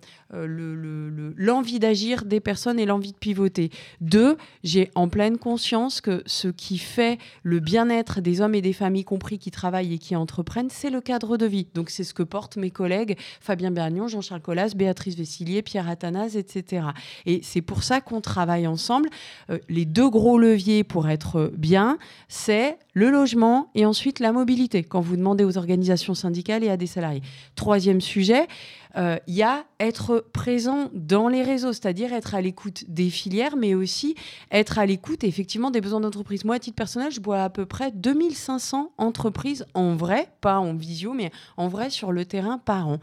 l'envie 1.36 1.78
d'agir 1.78 2.24
des 2.24 2.40
personnes 2.40 2.78
et 2.78 2.86
l'envie 2.86 3.12
de 3.12 3.18
pivoter. 3.18 3.70
Deux, 4.00 4.36
j'ai 4.64 4.90
en 4.94 5.08
pleine 5.08 5.38
conscience 5.38 6.00
que 6.00 6.22
ce 6.26 6.48
qui 6.48 6.78
fait 6.78 7.18
le 7.42 7.60
bien-être 7.60 8.20
des 8.20 8.40
hommes 8.40 8.54
et 8.54 8.62
des 8.62 8.72
familles, 8.72 9.04
compris 9.04 9.38
qui 9.38 9.50
travaillent 9.50 9.94
et 9.94 9.98
qui 9.98 10.16
entreprennent, 10.16 10.70
c'est 10.70 10.90
le 10.90 11.00
cadre 11.00 11.36
de 11.36 11.46
vie. 11.46 11.66
Donc 11.74 11.90
c'est 11.90 12.04
ce 12.04 12.14
que 12.14 12.22
portent 12.22 12.56
mes 12.56 12.70
collègues 12.70 13.16
Fabien 13.40 13.70
Bernion, 13.70 14.08
Jean-Charles 14.08 14.42
Collas, 14.42 14.72
Béatrice 14.76 15.16
Vessillier, 15.16 15.62
Pierre 15.62 15.88
Athanase, 15.88 16.36
etc. 16.36 16.88
Et 17.26 17.40
c'est 17.42 17.62
pour 17.68 17.82
ça 17.82 18.00
qu'on 18.00 18.22
travaille 18.22 18.66
ensemble. 18.66 19.10
Euh, 19.50 19.58
les 19.68 19.84
deux 19.84 20.08
gros 20.08 20.38
leviers 20.38 20.84
pour 20.84 21.08
être 21.08 21.52
bien, 21.54 21.98
c'est 22.26 22.78
le 22.94 23.10
logement 23.10 23.70
et 23.74 23.84
ensuite 23.84 24.20
la 24.20 24.32
mobilité, 24.32 24.82
quand 24.82 25.00
vous 25.00 25.16
demandez 25.16 25.44
aux 25.44 25.58
organisations 25.58 26.14
syndicales 26.14 26.64
et 26.64 26.70
à 26.70 26.78
des 26.78 26.86
salariés. 26.86 27.22
Troisième 27.54 28.00
sujet, 28.00 28.48
il 28.96 29.02
euh, 29.02 29.18
y 29.28 29.42
a 29.42 29.64
être 29.78 30.24
présent 30.32 30.88
dans 30.94 31.28
les 31.28 31.42
réseaux, 31.42 31.74
c'est-à-dire 31.74 32.12
être 32.14 32.34
à 32.34 32.40
l'écoute 32.40 32.84
des 32.88 33.10
filières, 33.10 33.56
mais 33.56 33.74
aussi 33.74 34.14
être 34.50 34.78
à 34.78 34.86
l'écoute 34.86 35.22
effectivement 35.22 35.70
des 35.70 35.82
besoins 35.82 36.00
d'entreprise. 36.00 36.46
Moi, 36.46 36.56
à 36.56 36.58
titre 36.58 36.76
personnel, 36.76 37.12
je 37.12 37.20
vois 37.20 37.44
à 37.44 37.50
peu 37.50 37.66
près 37.66 37.92
2500 37.92 38.92
entreprises 38.96 39.66
en 39.74 39.94
vrai, 39.94 40.28
pas 40.40 40.58
en 40.58 40.74
visio, 40.74 41.12
mais 41.12 41.30
en 41.58 41.68
vrai 41.68 41.90
sur 41.90 42.12
le 42.12 42.24
terrain 42.24 42.56
par 42.56 42.88
an. 42.88 42.98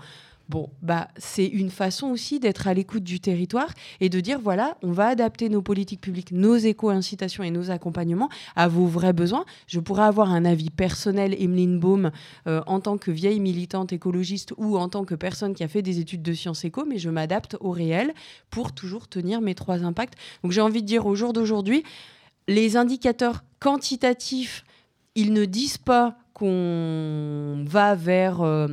Bon, 0.47 0.69
bah, 0.83 1.07
c'est 1.17 1.45
une 1.47 1.71
façon 1.71 2.07
aussi 2.07 2.39
d'être 2.39 2.67
à 2.67 2.73
l'écoute 2.75 3.03
du 3.03 3.19
territoire 3.19 3.73
et 3.99 4.09
de 4.09 4.19
dire 4.19 4.39
voilà, 4.39 4.77
on 4.83 4.91
va 4.91 5.07
adapter 5.07 5.49
nos 5.49 5.63
politiques 5.63 6.01
publiques, 6.01 6.31
nos 6.31 6.55
éco-incitations 6.55 7.43
et 7.43 7.49
nos 7.49 7.71
accompagnements 7.71 8.29
à 8.55 8.67
vos 8.67 8.85
vrais 8.85 9.13
besoins. 9.13 9.45
Je 9.65 9.79
pourrais 9.79 10.03
avoir 10.03 10.31
un 10.31 10.45
avis 10.45 10.69
personnel, 10.69 11.35
Emeline 11.41 11.79
Baum, 11.79 12.11
euh, 12.45 12.61
en 12.67 12.79
tant 12.79 12.99
que 12.99 13.09
vieille 13.09 13.39
militante 13.39 13.91
écologiste 13.91 14.53
ou 14.57 14.77
en 14.77 14.87
tant 14.87 15.03
que 15.03 15.15
personne 15.15 15.55
qui 15.55 15.63
a 15.63 15.67
fait 15.67 15.81
des 15.81 15.99
études 15.99 16.21
de 16.21 16.33
sciences 16.33 16.63
éco, 16.63 16.85
mais 16.85 16.99
je 16.99 17.09
m'adapte 17.09 17.57
au 17.59 17.71
réel 17.71 18.13
pour 18.51 18.71
toujours 18.71 19.07
tenir 19.07 19.41
mes 19.41 19.55
trois 19.55 19.83
impacts. 19.83 20.13
Donc 20.43 20.51
j'ai 20.51 20.61
envie 20.61 20.83
de 20.83 20.87
dire 20.87 21.07
au 21.07 21.15
jour 21.15 21.33
d'aujourd'hui, 21.33 21.83
les 22.47 22.77
indicateurs 22.77 23.43
quantitatifs, 23.59 24.63
ils 25.15 25.33
ne 25.33 25.45
disent 25.45 25.79
pas 25.79 26.17
qu'on 26.33 27.65
va 27.67 27.95
vers. 27.95 28.41
Euh, 28.41 28.67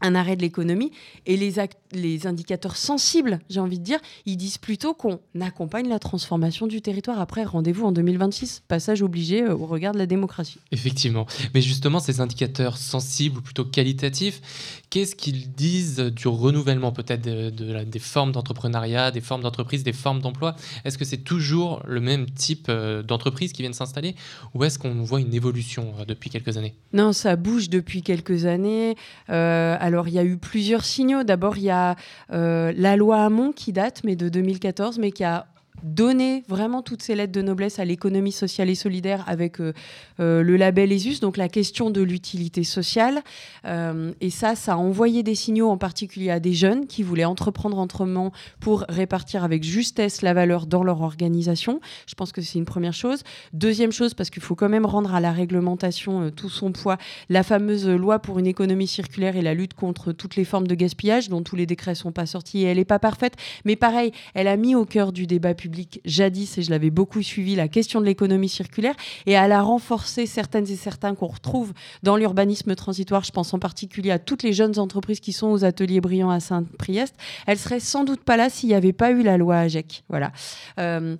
un 0.00 0.14
arrêt 0.14 0.36
de 0.36 0.42
l'économie 0.42 0.92
et 1.26 1.36
les, 1.36 1.58
les 1.92 2.26
indicateurs 2.26 2.76
sensibles, 2.76 3.40
j'ai 3.48 3.60
envie 3.60 3.78
de 3.78 3.84
dire, 3.84 3.98
ils 4.24 4.36
disent 4.36 4.58
plutôt 4.58 4.94
qu'on 4.94 5.20
accompagne 5.40 5.88
la 5.88 5.98
transformation 5.98 6.66
du 6.66 6.82
territoire. 6.82 7.20
Après, 7.20 7.44
rendez-vous 7.44 7.86
en 7.86 7.92
2026, 7.92 8.62
passage 8.68 9.02
obligé 9.02 9.42
euh, 9.42 9.54
au 9.54 9.66
regard 9.66 9.92
de 9.92 9.98
la 9.98 10.06
démocratie. 10.06 10.58
Effectivement. 10.72 11.26
Mais 11.54 11.60
justement, 11.60 12.00
ces 12.00 12.20
indicateurs 12.20 12.76
sensibles 12.76 13.38
ou 13.38 13.42
plutôt 13.42 13.64
qualitatifs, 13.64 14.82
qu'est-ce 14.90 15.14
qu'ils 15.14 15.52
disent 15.52 15.98
du 15.98 16.28
renouvellement 16.28 16.92
peut-être 16.92 17.22
de, 17.22 17.84
des 17.84 17.98
formes 17.98 18.32
d'entrepreneuriat, 18.32 19.10
des 19.10 19.20
formes 19.20 19.42
d'entreprise, 19.42 19.84
des 19.84 19.92
formes 19.92 20.20
d'emploi? 20.20 20.56
Est-ce 20.84 20.98
que 20.98 21.04
c'est 21.04 21.18
toujours 21.18 21.82
le 21.86 22.00
même 22.00 22.26
type 22.30 22.66
euh, 22.68 23.02
d'entreprise 23.02 23.52
qui 23.52 23.62
viennent 23.62 23.72
s'installer? 23.72 24.14
Ou 24.54 24.64
est-ce 24.64 24.78
qu'on 24.78 25.02
voit 25.02 25.20
une 25.20 25.34
évolution 25.34 25.94
euh, 26.00 26.04
depuis 26.04 26.30
quelques 26.30 26.56
années? 26.56 26.74
Non, 26.92 27.12
ça 27.12 27.36
bouge 27.36 27.68
depuis 27.70 28.02
quelques 28.02 28.46
années. 28.46 28.96
alors, 29.28 30.08
il 30.08 30.14
y 30.14 30.18
a 30.18 30.24
eu 30.24 30.36
plusieurs 30.36 30.84
signaux. 30.84 31.22
D'abord, 31.22 31.56
il 31.56 31.64
y 31.64 31.70
a 31.70 31.85
euh, 32.32 32.72
la 32.74 32.96
loi 32.96 33.22
Hamon 33.22 33.52
qui 33.52 33.72
date, 33.72 34.02
mais 34.02 34.16
de 34.16 34.28
2014, 34.28 34.98
mais 34.98 35.12
qui 35.12 35.22
a 35.22 35.46
donner 35.82 36.42
vraiment 36.48 36.82
toutes 36.82 37.02
ces 37.02 37.14
lettres 37.14 37.32
de 37.32 37.42
noblesse 37.42 37.78
à 37.78 37.84
l'économie 37.84 38.32
sociale 38.32 38.70
et 38.70 38.74
solidaire 38.74 39.24
avec 39.26 39.60
euh, 39.60 39.72
euh, 40.20 40.42
le 40.42 40.56
label 40.56 40.90
ESUS, 40.92 41.20
donc 41.20 41.36
la 41.36 41.48
question 41.48 41.90
de 41.90 42.00
l'utilité 42.00 42.64
sociale. 42.64 43.22
Euh, 43.66 44.12
et 44.20 44.30
ça, 44.30 44.54
ça 44.54 44.74
a 44.74 44.76
envoyé 44.76 45.22
des 45.22 45.34
signaux 45.34 45.68
en 45.68 45.76
particulier 45.76 46.30
à 46.30 46.40
des 46.40 46.54
jeunes 46.54 46.86
qui 46.86 47.02
voulaient 47.02 47.24
entreprendre 47.24 47.78
autrement 47.78 48.32
pour 48.60 48.84
répartir 48.88 49.44
avec 49.44 49.62
justesse 49.62 50.22
la 50.22 50.34
valeur 50.34 50.66
dans 50.66 50.82
leur 50.82 51.02
organisation. 51.02 51.80
Je 52.06 52.14
pense 52.14 52.32
que 52.32 52.40
c'est 52.40 52.58
une 52.58 52.64
première 52.64 52.94
chose. 52.94 53.22
Deuxième 53.52 53.92
chose, 53.92 54.14
parce 54.14 54.30
qu'il 54.30 54.42
faut 54.42 54.54
quand 54.54 54.68
même 54.68 54.86
rendre 54.86 55.14
à 55.14 55.20
la 55.20 55.32
réglementation 55.32 56.30
tout 56.30 56.50
son 56.50 56.72
poids, 56.72 56.96
la 57.28 57.42
fameuse 57.42 57.86
loi 57.86 58.18
pour 58.18 58.38
une 58.38 58.46
économie 58.46 58.86
circulaire 58.86 59.36
et 59.36 59.42
la 59.42 59.54
lutte 59.54 59.74
contre 59.74 60.12
toutes 60.12 60.36
les 60.36 60.44
formes 60.44 60.66
de 60.66 60.74
gaspillage, 60.74 61.28
dont 61.28 61.42
tous 61.42 61.56
les 61.56 61.66
décrets 61.66 61.92
ne 61.92 61.96
sont 61.96 62.12
pas 62.12 62.26
sortis 62.26 62.62
et 62.62 62.64
elle 62.64 62.78
n'est 62.78 62.84
pas 62.84 62.98
parfaite. 62.98 63.34
Mais 63.64 63.76
pareil, 63.76 64.12
elle 64.34 64.48
a 64.48 64.56
mis 64.56 64.74
au 64.74 64.84
cœur 64.84 65.12
du 65.12 65.26
débat 65.26 65.54
public 65.54 65.65
jadis, 66.04 66.58
et 66.58 66.62
je 66.62 66.70
l'avais 66.70 66.90
beaucoup 66.90 67.22
suivi, 67.22 67.54
la 67.54 67.68
question 67.68 68.00
de 68.00 68.06
l'économie 68.06 68.48
circulaire, 68.48 68.94
et 69.26 69.32
elle 69.32 69.52
a 69.52 69.62
renforcé 69.62 70.26
certaines 70.26 70.68
et 70.68 70.76
certains 70.76 71.14
qu'on 71.14 71.26
retrouve 71.26 71.72
dans 72.02 72.16
l'urbanisme 72.16 72.74
transitoire. 72.74 73.24
Je 73.24 73.32
pense 73.32 73.52
en 73.54 73.58
particulier 73.58 74.10
à 74.10 74.18
toutes 74.18 74.42
les 74.42 74.52
jeunes 74.52 74.78
entreprises 74.78 75.20
qui 75.20 75.32
sont 75.32 75.48
aux 75.48 75.64
ateliers 75.64 76.00
brillants 76.00 76.30
à 76.30 76.40
Saint-Priest. 76.40 77.14
Elle 77.46 77.58
serait 77.58 77.80
sans 77.80 78.04
doute 78.04 78.22
pas 78.22 78.36
là 78.36 78.50
s'il 78.50 78.68
n'y 78.68 78.74
avait 78.74 78.92
pas 78.92 79.10
eu 79.10 79.22
la 79.22 79.36
loi 79.36 79.58
AGEC. 79.58 80.04
Voilà. 80.08 80.32
Euh, 80.78 81.16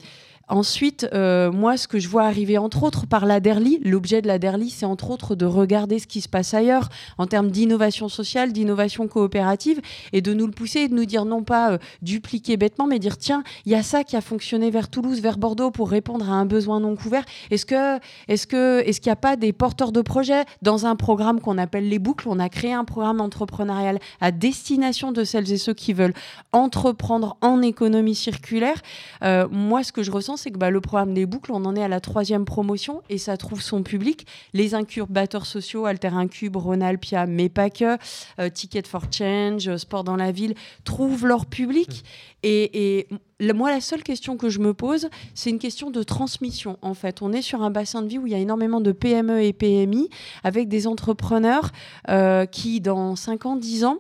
Ensuite, 0.49 1.09
euh, 1.13 1.51
moi, 1.51 1.77
ce 1.77 1.89
que 1.89 1.99
je 1.99 2.09
vois 2.09 2.23
arriver, 2.23 2.57
entre 2.57 2.85
autres, 2.85 3.05
par 3.05 3.27
la 3.27 3.41
DERLI, 3.41 3.81
l'objet 3.83 4.23
de 4.23 4.29
la 4.29 4.39
DERLI, 4.39 4.71
c'est 4.71 4.87
entre 4.87 5.11
autres 5.11 5.35
de 5.35 5.45
regarder 5.45 5.99
ce 5.99 6.07
qui 6.07 6.21
se 6.21 6.29
passe 6.29 6.55
ailleurs 6.55 6.89
en 7.19 7.27
termes 7.27 7.51
d'innovation 7.51 8.09
sociale, 8.09 8.53
d'innovation 8.53 9.09
coopérative, 9.09 9.81
et 10.13 10.21
de 10.21 10.33
nous 10.35 10.47
le 10.47 10.53
pousser 10.53 10.81
et 10.83 10.89
de 10.89 10.95
nous 10.95 11.05
dire 11.05 11.25
non 11.25 11.43
pas 11.43 11.73
euh, 11.73 11.79
dupliquer 12.01 12.57
bêtement, 12.57 12.87
mais 12.87 13.01
dire 13.01 13.19
tiens, 13.19 13.43
il 13.65 13.73
y 13.73 13.75
a 13.75 13.83
ça 13.83 14.05
qui 14.05 14.15
a 14.15 14.21
fonctionné 14.21 14.71
vers 14.71 14.89
Toulouse, 14.89 15.21
vers 15.21 15.37
Bordeaux 15.37 15.73
pour 15.73 15.91
répondre 15.91 16.31
à 16.31 16.35
un 16.35 16.47
besoin 16.47 16.79
non 16.79 16.95
couvert. 16.95 17.25
Est-ce 17.51 17.67
que, 17.67 17.99
est-ce 18.29 18.47
que, 18.47 18.83
est-ce 18.87 19.01
qu'il 19.01 19.11
n'y 19.11 19.15
a 19.15 19.17
pas 19.17 19.35
des 19.35 19.53
porteurs 19.53 19.91
de 19.91 20.01
projets 20.01 20.45
dans 20.63 20.87
un 20.87 20.95
programme 20.95 21.41
qu'on 21.41 21.59
appelle 21.59 21.89
les 21.89 21.99
boucles? 21.99 22.29
On 22.29 22.39
a 22.39 22.49
créé 22.49 22.73
un 22.73 22.85
programme 22.85 23.21
entrepreneurial 23.21 23.99
à 24.21 24.31
destination 24.31 25.11
de 25.11 25.25
celles 25.25 25.51
et 25.51 25.59
ceux 25.59 25.75
qui 25.75 25.93
veulent 25.93 26.15
entreprendre 26.53 27.37
en 27.41 27.63
économie 27.63 28.15
circulaire. 28.15 28.81
Euh, 29.25 29.49
moi, 29.51 29.83
ce 29.83 29.91
que 29.91 30.05
je 30.05 30.13
ressens 30.13 30.36
c'est 30.37 30.51
que 30.51 30.59
bah, 30.59 30.71
le 30.71 30.81
programme 30.81 31.15
des 31.15 31.27
boucles, 31.27 31.53
on 31.53 31.65
en 31.65 31.77
est 31.77 31.83
à 31.83 31.89
la 31.89 32.01
troisième 32.01 32.45
promotion 32.45 33.03
et 33.09 33.19
ça 33.19 33.37
trouve 33.37 33.63
son 33.63 33.83
public. 33.83 34.27
Les 34.53 34.75
incubateurs 34.75 35.47
sociaux, 35.47 35.87
Alter 35.87 36.09
Incube, 36.09 36.57
Ronalpia, 36.57 37.27
mais 37.27 37.49
pas 37.49 37.71
que, 37.71 37.97
euh, 38.39 38.49
Ticket 38.49 38.83
for 38.87 39.05
Change, 39.11 39.77
Sport 39.77 40.05
dans 40.05 40.17
la 40.17 40.33
ville, 40.33 40.55
trouvent 40.85 41.27
leur 41.27 41.47
public. 41.47 41.89
Mmh. 41.89 42.49
Et, 42.49 43.09
moi, 43.41 43.71
la 43.71 43.81
seule 43.81 44.03
question 44.03 44.37
que 44.37 44.49
je 44.49 44.61
me 44.61 44.73
pose, 44.73 45.09
c'est 45.35 45.51
une 45.51 45.59
question 45.59 45.91
de 45.91 46.03
transmission. 46.03 46.79
En 46.81 46.95
fait, 46.95 47.23
on 47.23 47.33
est 47.33 47.43
sur 47.43 47.63
un 47.63 47.71
bassin 47.71 48.03
de 48.03 48.09
vie 48.09 48.19
où 48.19 48.27
il 48.27 48.33
y 48.33 48.37
a 48.37 48.39
énormément 48.39 48.81
de 48.81 48.93
PME 48.93 49.43
et 49.43 49.53
PMI 49.53 50.09
avec 50.45 50.69
des 50.69 50.87
entrepreneurs 50.87 51.71
euh, 52.09 52.47
qui, 52.47 52.81
dans 52.81 53.17
5 53.17 53.47
ans, 53.47 53.57
10 53.57 53.85
ans, 53.85 53.99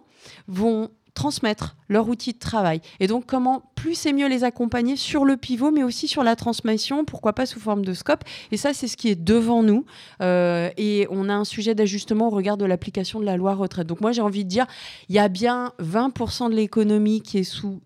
vont 0.49 0.91
transmettre 1.17 1.75
leur 1.89 2.09
outil 2.09 2.33
de 2.33 2.39
travail. 2.39 2.81
Et 3.01 3.09
donc, 3.09 3.27
comment 3.27 3.63
plus 3.75 4.07
et 4.07 4.13
mieux 4.13 4.29
les 4.29 4.45
accompagner 4.45 4.97
sur 4.97 5.25
le 5.25 5.37
pivot, 5.37 5.73
mais 5.73 5.83
aussi 5.83 6.07
sur 6.07 6.23
la 6.23 6.37
transmission, 6.37 7.05
pourquoi 7.05 7.33
pas 7.33 7.47
sous 7.47 7.59
forme 7.59 7.85
de 7.85 7.95
scope. 7.95 8.23
Et 8.53 8.57
ça, 8.57 8.73
c'est 8.73 8.87
ce 8.87 8.97
qui 8.97 9.09
est 9.09 9.21
devant 9.21 9.63
nous. 9.63 9.85
Euh, 10.23 10.71
et 10.77 11.07
on 11.11 11.29
a 11.29 11.35
un 11.35 11.45
sujet 11.45 11.75
d'ajustement 11.75 12.29
au 12.29 12.31
regard 12.31 12.57
de 12.57 12.65
l'application 12.65 13.19
de 13.19 13.25
la 13.25 13.37
loi 13.37 13.55
retraite. 13.55 13.87
Donc, 13.87 14.01
moi, 14.01 14.13
j'ai 14.13 14.23
envie 14.23 14.45
de 14.45 14.49
dire, 14.49 14.67
il 15.09 15.15
y 15.15 15.19
a 15.19 15.29
bien 15.29 15.73
20% 15.83 16.51
de 16.51 16.55
l'économie 16.55 17.23
qui 17.23 17.39
est 17.39 17.45
sous 17.45 17.81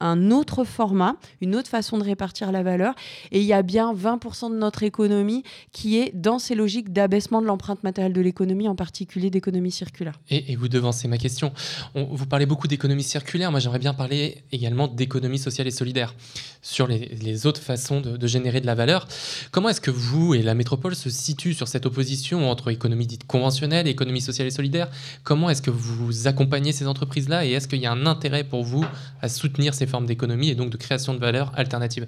un 0.00 0.30
autre 0.30 0.64
format, 0.64 1.16
une 1.40 1.56
autre 1.56 1.68
façon 1.68 1.98
de 1.98 2.04
répartir 2.04 2.52
la 2.52 2.62
valeur. 2.62 2.94
Et 3.32 3.40
il 3.40 3.46
y 3.46 3.52
a 3.52 3.62
bien 3.62 3.94
20% 3.94 4.50
de 4.50 4.56
notre 4.56 4.82
économie 4.82 5.42
qui 5.72 5.98
est 5.98 6.12
dans 6.14 6.38
ces 6.38 6.54
logiques 6.54 6.92
d'abaissement 6.92 7.40
de 7.40 7.46
l'empreinte 7.46 7.82
matérielle 7.82 8.12
de 8.12 8.20
l'économie, 8.20 8.68
en 8.68 8.74
particulier 8.74 9.30
d'économie 9.30 9.70
circulaire. 9.70 10.18
Et, 10.30 10.56
vous 10.56 10.68
devancez 10.68 11.08
ma 11.08 11.18
question. 11.18 11.52
vous 11.94 12.26
parlez 12.26 12.46
beaucoup 12.46 12.68
d'économie 12.68 13.02
circulaire. 13.02 13.50
Moi, 13.50 13.60
j'aimerais 13.60 13.78
bien 13.78 13.94
parler 13.94 14.42
également 14.52 14.88
d'économie 14.88 15.38
sociale 15.38 15.66
et 15.66 15.70
solidaire 15.70 16.14
sur 16.62 16.86
les, 16.86 17.46
autres 17.46 17.60
façons 17.60 18.00
de, 18.00 18.26
générer 18.26 18.60
de 18.60 18.66
la 18.66 18.74
valeur. 18.74 19.06
Comment 19.50 19.68
est-ce 19.68 19.80
que 19.80 19.90
vous 19.90 20.34
et 20.34 20.42
la 20.42 20.54
métropole 20.54 20.96
se 20.96 21.10
situent 21.10 21.54
sur 21.54 21.68
cette 21.68 21.86
opposition 21.86 22.50
entre 22.50 22.70
économie 22.70 23.06
dite 23.06 23.26
conventionnelle 23.26 23.86
et 23.86 23.90
économie 23.90 24.20
sociale 24.20 24.48
et 24.48 24.50
solidaire? 24.50 24.88
Comment 25.22 25.48
est-ce 25.50 25.62
que 25.62 25.70
vous 25.70 26.26
accompagnez 26.26 26.72
ces 26.72 26.86
entreprises-là 26.86 27.46
et 27.46 27.52
est-ce 27.52 27.68
qu'il 27.68 27.80
y 27.80 27.86
a 27.86 27.92
un 27.92 28.06
intérêt 28.06 28.44
pour 28.44 28.64
vous 28.64 28.84
à 29.22 29.28
soutenir 29.28 29.74
ces 29.74 29.85
formes 29.86 30.06
d'économie 30.06 30.50
et 30.50 30.54
donc 30.54 30.70
de 30.70 30.76
création 30.76 31.14
de 31.14 31.18
valeur 31.18 31.52
alternative 31.56 32.06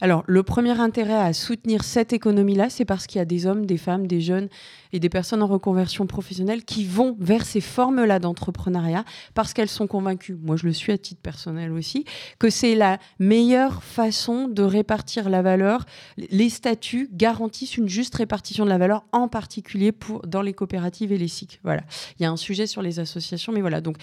alors, 0.00 0.24
le 0.26 0.42
premier 0.42 0.78
intérêt 0.80 1.14
à 1.14 1.32
soutenir 1.32 1.84
cette 1.84 2.12
économie-là, 2.12 2.68
c'est 2.68 2.84
parce 2.84 3.06
qu'il 3.06 3.18
y 3.18 3.22
a 3.22 3.24
des 3.24 3.46
hommes, 3.46 3.64
des 3.64 3.78
femmes, 3.78 4.06
des 4.06 4.20
jeunes 4.20 4.48
et 4.92 5.00
des 5.00 5.08
personnes 5.08 5.42
en 5.42 5.46
reconversion 5.46 6.06
professionnelle 6.06 6.64
qui 6.64 6.84
vont 6.84 7.16
vers 7.20 7.46
ces 7.46 7.60
formes-là 7.60 8.18
d'entrepreneuriat 8.18 9.04
parce 9.34 9.52
qu'elles 9.52 9.68
sont 9.68 9.86
convaincues, 9.86 10.36
moi 10.42 10.56
je 10.56 10.66
le 10.66 10.72
suis 10.72 10.92
à 10.92 10.98
titre 10.98 11.20
personnel 11.20 11.72
aussi, 11.72 12.04
que 12.38 12.50
c'est 12.50 12.74
la 12.74 12.98
meilleure 13.18 13.82
façon 13.82 14.48
de 14.48 14.62
répartir 14.62 15.30
la 15.30 15.42
valeur. 15.42 15.86
Les 16.16 16.50
statuts 16.50 17.08
garantissent 17.12 17.76
une 17.76 17.88
juste 17.88 18.14
répartition 18.16 18.64
de 18.64 18.70
la 18.70 18.78
valeur, 18.78 19.04
en 19.12 19.28
particulier 19.28 19.92
pour, 19.92 20.26
dans 20.26 20.42
les 20.42 20.52
coopératives 20.52 21.12
et 21.12 21.18
les 21.18 21.28
SIC. 21.28 21.60
Voilà. 21.64 21.82
Il 22.18 22.24
y 22.24 22.26
a 22.26 22.30
un 22.30 22.36
sujet 22.36 22.66
sur 22.66 22.82
les 22.82 23.00
associations, 23.00 23.52
mais 23.52 23.60
voilà. 23.60 23.80
Donc, 23.80 23.96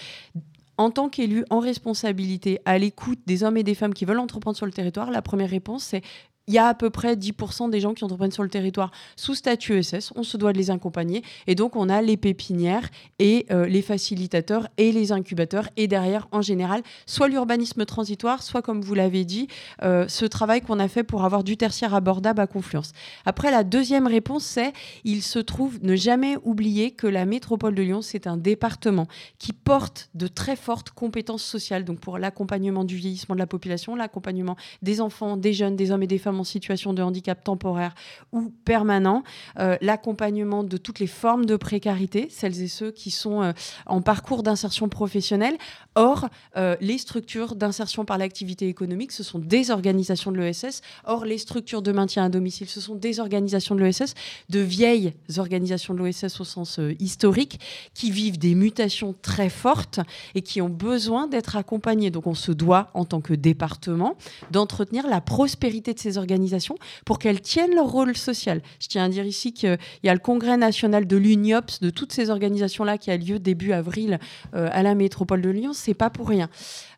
en 0.78 0.90
tant 0.90 1.08
qu'élu 1.08 1.44
en 1.50 1.58
responsabilité, 1.58 2.60
à 2.64 2.78
l'écoute 2.78 3.20
des 3.26 3.44
hommes 3.44 3.56
et 3.56 3.62
des 3.62 3.74
femmes 3.74 3.94
qui 3.94 4.04
veulent 4.04 4.18
entreprendre 4.18 4.56
sur 4.56 4.66
le 4.66 4.72
territoire, 4.72 5.10
la 5.10 5.22
première 5.22 5.50
réponse, 5.50 5.84
c'est 5.84 6.02
il 6.48 6.54
y 6.54 6.58
a 6.58 6.66
à 6.66 6.74
peu 6.74 6.90
près 6.90 7.14
10% 7.14 7.70
des 7.70 7.80
gens 7.80 7.94
qui 7.94 8.04
entreprennent 8.04 8.32
sur 8.32 8.42
le 8.42 8.48
territoire 8.48 8.90
sous 9.16 9.34
statut 9.34 9.78
ESS. 9.78 10.12
On 10.16 10.22
se 10.22 10.36
doit 10.36 10.52
de 10.52 10.58
les 10.58 10.70
accompagner. 10.70 11.22
Et 11.46 11.54
donc, 11.54 11.76
on 11.76 11.88
a 11.88 12.02
les 12.02 12.16
pépinières 12.16 12.88
et 13.18 13.46
euh, 13.50 13.66
les 13.66 13.82
facilitateurs 13.82 14.68
et 14.76 14.90
les 14.90 15.12
incubateurs. 15.12 15.68
Et 15.76 15.86
derrière, 15.86 16.26
en 16.32 16.42
général, 16.42 16.82
soit 17.06 17.28
l'urbanisme 17.28 17.84
transitoire, 17.84 18.42
soit, 18.42 18.62
comme 18.62 18.80
vous 18.80 18.94
l'avez 18.94 19.24
dit, 19.24 19.46
euh, 19.82 20.06
ce 20.08 20.24
travail 20.24 20.62
qu'on 20.62 20.80
a 20.80 20.88
fait 20.88 21.04
pour 21.04 21.24
avoir 21.24 21.44
du 21.44 21.56
tertiaire 21.56 21.94
abordable 21.94 22.40
à 22.40 22.46
Confluence. 22.46 22.92
Après, 23.24 23.50
la 23.50 23.62
deuxième 23.62 24.06
réponse, 24.06 24.44
c'est 24.44 24.72
il 25.04 25.22
se 25.22 25.38
trouve 25.38 25.78
ne 25.82 25.94
jamais 25.94 26.36
oublier 26.42 26.90
que 26.90 27.06
la 27.06 27.24
métropole 27.24 27.74
de 27.74 27.82
Lyon, 27.82 28.02
c'est 28.02 28.26
un 28.26 28.36
département 28.36 29.06
qui 29.38 29.52
porte 29.52 30.10
de 30.14 30.26
très 30.26 30.56
fortes 30.56 30.90
compétences 30.90 31.44
sociales. 31.44 31.84
Donc, 31.84 32.00
pour 32.00 32.18
l'accompagnement 32.18 32.84
du 32.84 32.96
vieillissement 32.96 33.36
de 33.36 33.40
la 33.40 33.46
population, 33.46 33.94
l'accompagnement 33.94 34.56
des 34.82 35.00
enfants, 35.00 35.36
des 35.36 35.52
jeunes, 35.52 35.76
des 35.76 35.92
hommes 35.92 36.02
et 36.02 36.08
des 36.08 36.18
femmes 36.18 36.31
en 36.40 36.44
situation 36.44 36.92
de 36.92 37.02
handicap 37.02 37.42
temporaire 37.42 37.94
ou 38.32 38.52
permanent, 38.64 39.22
euh, 39.58 39.76
l'accompagnement 39.80 40.64
de 40.64 40.76
toutes 40.76 40.98
les 40.98 41.06
formes 41.06 41.46
de 41.46 41.56
précarité, 41.56 42.28
celles 42.30 42.62
et 42.62 42.68
ceux 42.68 42.90
qui 42.90 43.10
sont 43.10 43.42
euh, 43.42 43.52
en 43.86 44.02
parcours 44.02 44.42
d'insertion 44.42 44.88
professionnelle. 44.88 45.56
Or, 45.94 46.28
euh, 46.56 46.76
les 46.80 46.98
structures 46.98 47.54
d'insertion 47.54 48.04
par 48.04 48.18
l'activité 48.18 48.68
économique, 48.68 49.12
ce 49.12 49.22
sont 49.22 49.38
des 49.38 49.70
organisations 49.70 50.32
de 50.32 50.38
l'ESS. 50.38 50.80
Or, 51.04 51.24
les 51.24 51.38
structures 51.38 51.82
de 51.82 51.92
maintien 51.92 52.24
à 52.24 52.28
domicile, 52.28 52.68
ce 52.68 52.80
sont 52.80 52.94
des 52.94 53.20
organisations 53.20 53.74
de 53.74 53.82
l'ESS, 53.82 54.14
de 54.48 54.60
vieilles 54.60 55.14
organisations 55.36 55.94
de 55.94 56.02
l'ESS 56.02 56.40
au 56.40 56.44
sens 56.44 56.80
historique, 56.98 57.60
qui 57.94 58.10
vivent 58.10 58.38
des 58.38 58.54
mutations 58.54 59.14
très 59.20 59.48
fortes 59.48 60.00
et 60.34 60.42
qui 60.42 60.60
ont 60.60 60.68
besoin 60.68 61.26
d'être 61.26 61.56
accompagnées. 61.56 62.10
Donc, 62.10 62.26
on 62.26 62.34
se 62.34 62.52
doit, 62.52 62.90
en 62.94 63.04
tant 63.04 63.20
que 63.20 63.34
département, 63.34 64.16
d'entretenir 64.50 65.06
la 65.06 65.20
prospérité 65.20 65.94
de 65.94 65.98
ces 65.98 66.18
organisations 66.18 66.21
organisations 66.22 66.76
pour 67.04 67.18
qu'elles 67.18 67.40
tiennent 67.40 67.74
leur 67.74 67.90
rôle 67.90 68.16
social. 68.16 68.62
Je 68.80 68.88
tiens 68.88 69.04
à 69.04 69.08
dire 69.08 69.26
ici 69.26 69.52
qu'il 69.52 69.78
y 70.04 70.08
a 70.08 70.14
le 70.14 70.20
congrès 70.20 70.56
national 70.56 71.06
de 71.06 71.16
l'UNIOPS, 71.16 71.80
de 71.80 71.90
toutes 71.90 72.12
ces 72.12 72.30
organisations-là, 72.30 72.96
qui 72.96 73.10
a 73.10 73.16
lieu 73.16 73.38
début 73.38 73.72
avril 73.72 74.18
euh, 74.54 74.68
à 74.72 74.82
la 74.82 74.94
métropole 74.94 75.42
de 75.42 75.50
Lyon. 75.50 75.72
C'est 75.74 75.94
pas 75.94 76.10
pour 76.10 76.28
rien. 76.28 76.48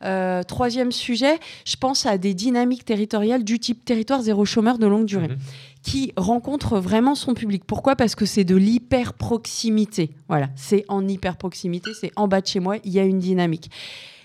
Euh, 0.04 0.42
troisième 0.42 0.92
sujet, 0.92 1.38
je 1.64 1.76
pense 1.76 2.06
à 2.06 2.18
des 2.18 2.34
dynamiques 2.34 2.84
territoriales 2.84 3.44
du 3.44 3.58
type 3.58 3.84
territoire 3.84 4.22
zéro 4.22 4.44
chômeur 4.44 4.78
de 4.78 4.86
longue 4.86 5.06
durée. 5.06 5.28
Mhm. 5.28 5.38
qui 5.82 6.14
rencontre 6.16 6.78
vraiment 6.78 7.14
son 7.14 7.34
public. 7.34 7.64
Pourquoi? 7.66 7.94
Parce 7.94 8.14
que 8.14 8.24
c'est 8.24 8.44
de 8.44 8.56
l'hyper 8.56 9.12
proximité. 9.12 10.12
Voilà, 10.28 10.48
c'est 10.56 10.86
en 10.88 11.06
hyper 11.06 11.36
proximité, 11.36 11.90
c'est 11.92 12.10
en 12.16 12.26
bas 12.26 12.40
de 12.40 12.46
chez 12.46 12.58
moi, 12.58 12.76
il 12.84 12.92
y 12.92 12.98
a 12.98 13.04
une 13.04 13.18
dynamique. 13.18 13.70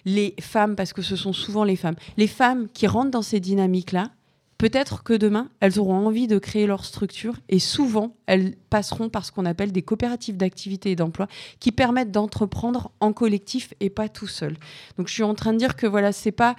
les 0.05 0.33
femmes, 0.39 0.77
parce 0.77 0.93
que 0.93 1.01
ce 1.01 1.17
sont 1.17 1.33
souvent 1.33 1.65
les 1.65 1.75
femmes, 1.75 1.97
les 2.15 2.27
femmes 2.27 2.69
qui 2.73 2.87
rentrent 2.87 3.11
dans 3.11 3.21
ces 3.21 3.41
dynamiques-là, 3.41 4.09
Peut-être 4.59 5.03
que 5.03 5.13
demain, 5.13 5.47
elles 5.61 5.79
auront 5.79 6.05
envie 6.05 6.27
de 6.27 6.37
créer 6.37 6.67
leur 6.67 6.83
structure 6.83 7.35
et 7.47 7.59
souvent, 7.59 8.17
elles 8.25 8.57
passeront 8.69 9.07
par 9.07 9.23
ce 9.23 9.31
qu'on 9.31 9.45
appelle 9.45 9.71
des 9.71 9.83
coopératives 9.83 10.35
d'activité 10.35 10.91
et 10.91 10.97
d'emploi 10.97 11.29
qui 11.61 11.71
permettent 11.71 12.11
d'entreprendre 12.11 12.91
en 12.99 13.13
collectif 13.13 13.73
et 13.79 13.89
pas 13.89 14.09
tout 14.09 14.27
seul. 14.27 14.57
Donc 14.97 15.07
je 15.07 15.13
suis 15.13 15.23
en 15.23 15.33
train 15.33 15.53
de 15.53 15.57
dire 15.57 15.77
que 15.77 15.87
voilà, 15.87 16.11
c'est 16.11 16.33
pas 16.33 16.57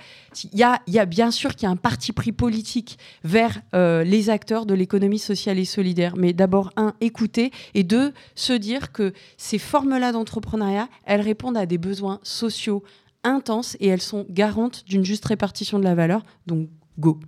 il 0.50 0.58
y 0.58 0.62
a, 0.98 1.04
bien 1.04 1.30
sûr 1.30 1.54
qu'il 1.54 1.64
y 1.64 1.66
a 1.66 1.70
un 1.70 1.76
parti 1.76 2.14
pris 2.14 2.32
politique 2.32 2.98
vers 3.22 3.60
euh, 3.74 4.02
les 4.02 4.30
acteurs 4.30 4.64
de 4.64 4.72
l'économie 4.72 5.18
sociale 5.18 5.58
et 5.58 5.66
solidaire, 5.66 6.16
mais 6.16 6.32
d'abord 6.32 6.72
un 6.76 6.94
écouter 7.02 7.50
et 7.74 7.84
deux 7.84 8.14
se 8.34 8.54
dire 8.54 8.92
que 8.92 9.12
ces 9.36 9.58
formes-là 9.58 10.12
d'entrepreneuriat, 10.12 10.88
elles 11.04 11.20
répondent 11.20 11.58
à 11.58 11.66
des 11.66 11.76
besoins 11.76 12.18
sociaux 12.22 12.82
intenses 13.24 13.76
et 13.78 13.88
elles 13.88 14.00
sont 14.00 14.24
garantes 14.30 14.86
d'une 14.86 15.04
juste 15.04 15.26
répartition 15.26 15.78
de 15.78 15.84
la 15.84 15.94
valeur. 15.94 16.24
Donc 16.46 16.70
go. 16.98 17.20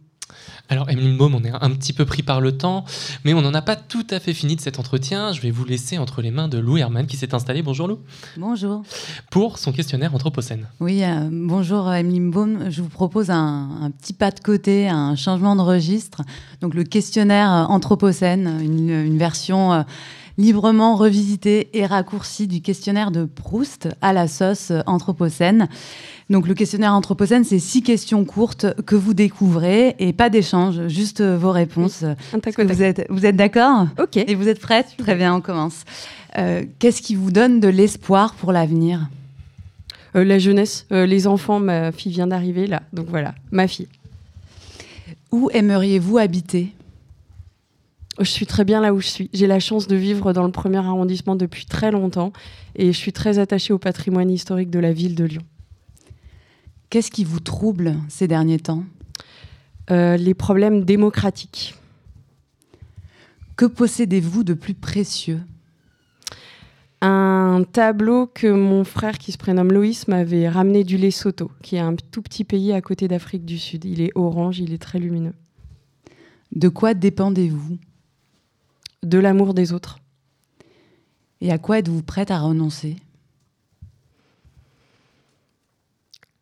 Alors, 0.68 0.88
Emeline 0.88 1.16
Baum, 1.16 1.34
on 1.34 1.44
est 1.44 1.50
un 1.50 1.70
petit 1.70 1.92
peu 1.92 2.04
pris 2.04 2.22
par 2.22 2.40
le 2.40 2.56
temps, 2.56 2.84
mais 3.24 3.34
on 3.34 3.42
n'en 3.42 3.52
a 3.54 3.62
pas 3.62 3.76
tout 3.76 4.06
à 4.10 4.20
fait 4.20 4.32
fini 4.32 4.56
de 4.56 4.60
cet 4.60 4.78
entretien. 4.78 5.32
Je 5.32 5.40
vais 5.40 5.50
vous 5.50 5.64
laisser 5.64 5.98
entre 5.98 6.22
les 6.22 6.30
mains 6.30 6.48
de 6.48 6.58
Lou 6.58 6.78
Herman 6.78 7.06
qui 7.06 7.16
s'est 7.16 7.34
installé. 7.34 7.62
Bonjour 7.62 7.88
Lou. 7.88 7.98
Bonjour. 8.36 8.82
Pour 9.30 9.58
son 9.58 9.72
questionnaire 9.72 10.14
Anthropocène. 10.14 10.66
Oui, 10.80 11.04
euh, 11.04 11.28
bonjour 11.30 11.92
Emeline 11.92 12.30
Baum. 12.30 12.70
Je 12.70 12.80
vous 12.82 12.88
propose 12.88 13.30
un, 13.30 13.90
petit 14.00 14.12
pas 14.12 14.30
de 14.30 14.40
côté, 14.40 14.88
un 14.88 15.16
changement 15.16 15.56
de 15.56 15.62
registre. 15.62 16.22
Donc, 16.60 16.74
le 16.74 16.84
questionnaire 16.84 17.66
Anthropocène, 17.68 18.60
une, 18.62 19.18
version. 19.18 19.72
Euh, 19.72 19.82
librement 20.38 20.96
revisité 20.96 21.68
et 21.72 21.86
raccourci 21.86 22.46
du 22.46 22.60
questionnaire 22.60 23.10
de 23.10 23.24
Proust 23.24 23.88
à 24.00 24.12
la 24.12 24.28
sauce 24.28 24.72
anthropocène. 24.86 25.68
Donc 26.30 26.48
le 26.48 26.54
questionnaire 26.54 26.94
anthropocène, 26.94 27.44
c'est 27.44 27.58
six 27.58 27.82
questions 27.82 28.24
courtes 28.24 28.66
que 28.86 28.96
vous 28.96 29.14
découvrez 29.14 29.94
et 29.98 30.12
pas 30.12 30.30
d'échange, 30.30 30.88
juste 30.88 31.22
vos 31.22 31.50
réponses. 31.50 32.04
Vous 32.58 32.82
êtes, 32.82 33.06
vous 33.10 33.26
êtes 33.26 33.36
d'accord 33.36 33.86
Ok. 34.00 34.16
Et 34.16 34.34
vous 34.34 34.48
êtes 34.48 34.60
prête 34.60 34.94
Très 34.96 35.14
bien, 35.14 35.34
on 35.34 35.40
commence. 35.40 35.84
Euh, 36.38 36.64
qu'est-ce 36.78 37.02
qui 37.02 37.14
vous 37.14 37.30
donne 37.30 37.60
de 37.60 37.68
l'espoir 37.68 38.34
pour 38.34 38.52
l'avenir? 38.52 39.08
Euh, 40.16 40.24
La 40.24 40.38
jeunesse, 40.38 40.86
euh, 40.92 41.06
les 41.06 41.26
enfants. 41.26 41.60
Ma 41.60 41.92
fille 41.92 42.12
vient 42.12 42.26
d'arriver 42.26 42.66
là, 42.66 42.82
donc 42.92 43.06
voilà, 43.08 43.34
ma 43.50 43.68
fille. 43.68 43.88
Où 45.30 45.50
aimeriez-vous 45.52 46.18
habiter? 46.18 46.72
Je 48.18 48.24
suis 48.24 48.46
très 48.46 48.64
bien 48.64 48.80
là 48.80 48.92
où 48.92 49.00
je 49.00 49.06
suis. 49.06 49.30
J'ai 49.32 49.46
la 49.46 49.60
chance 49.60 49.86
de 49.86 49.96
vivre 49.96 50.32
dans 50.32 50.44
le 50.44 50.52
premier 50.52 50.78
arrondissement 50.78 51.36
depuis 51.36 51.64
très 51.64 51.90
longtemps 51.90 52.32
et 52.76 52.92
je 52.92 52.98
suis 52.98 53.12
très 53.12 53.38
attachée 53.38 53.72
au 53.72 53.78
patrimoine 53.78 54.30
historique 54.30 54.70
de 54.70 54.78
la 54.78 54.92
ville 54.92 55.14
de 55.14 55.24
Lyon. 55.24 55.42
Qu'est-ce 56.90 57.10
qui 57.10 57.24
vous 57.24 57.40
trouble 57.40 57.96
ces 58.08 58.28
derniers 58.28 58.58
temps? 58.58 58.84
Euh, 59.90 60.16
Les 60.18 60.34
problèmes 60.34 60.84
démocratiques. 60.84 61.74
Que 63.56 63.64
possédez-vous 63.64 64.44
de 64.44 64.54
plus 64.54 64.74
précieux? 64.74 65.40
Un 67.00 67.64
tableau 67.72 68.26
que 68.26 68.46
mon 68.46 68.84
frère, 68.84 69.18
qui 69.18 69.32
se 69.32 69.38
prénomme 69.38 69.72
Loïs, 69.72 70.06
m'avait 70.06 70.48
ramené 70.48 70.84
du 70.84 70.96
Lesotho, 70.98 71.50
qui 71.62 71.76
est 71.76 71.80
un 71.80 71.96
tout 71.96 72.22
petit 72.22 72.44
pays 72.44 72.72
à 72.72 72.80
côté 72.80 73.08
d'Afrique 73.08 73.44
du 73.44 73.58
Sud. 73.58 73.84
Il 73.84 74.00
est 74.00 74.12
orange, 74.14 74.60
il 74.60 74.72
est 74.72 74.78
très 74.82 74.98
lumineux. 74.98 75.34
De 76.54 76.68
quoi 76.68 76.94
dépendez-vous? 76.94 77.78
De 79.02 79.18
l'amour 79.18 79.54
des 79.54 79.72
autres. 79.72 79.98
Et 81.40 81.50
à 81.50 81.58
quoi 81.58 81.78
êtes-vous 81.78 82.02
prête 82.02 82.30
à 82.30 82.38
renoncer? 82.38 82.96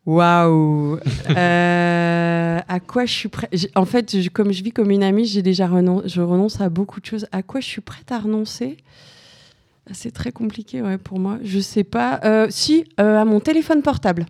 Waouh 0.05 0.99
euh, 1.29 2.59
À 2.67 2.79
quoi 2.79 3.05
je 3.05 3.13
suis 3.13 3.29
prête? 3.29 3.51
En 3.75 3.85
fait, 3.85 4.15
comme 4.31 4.51
je 4.51 4.63
vis 4.63 4.71
comme 4.71 4.91
une 4.91 5.03
amie, 5.03 5.25
j'ai 5.25 5.41
déjà 5.41 5.69
je 6.05 6.21
renonce 6.21 6.61
à 6.61 6.69
beaucoup 6.69 6.99
de 6.99 7.05
choses. 7.05 7.27
À 7.31 7.43
quoi 7.43 7.61
je 7.61 7.67
suis 7.67 7.81
prête 7.81 8.11
à 8.11 8.19
renoncer? 8.19 8.77
C'est 9.91 10.11
très 10.11 10.31
compliqué 10.31 10.81
ouais, 10.81 10.97
pour 10.97 11.19
moi. 11.19 11.39
Je 11.43 11.59
sais 11.59 11.83
pas. 11.83 12.19
Euh, 12.23 12.47
si, 12.49 12.85
euh, 12.99 13.21
à 13.21 13.25
mon 13.25 13.39
téléphone 13.39 13.81
portable. 13.81 14.25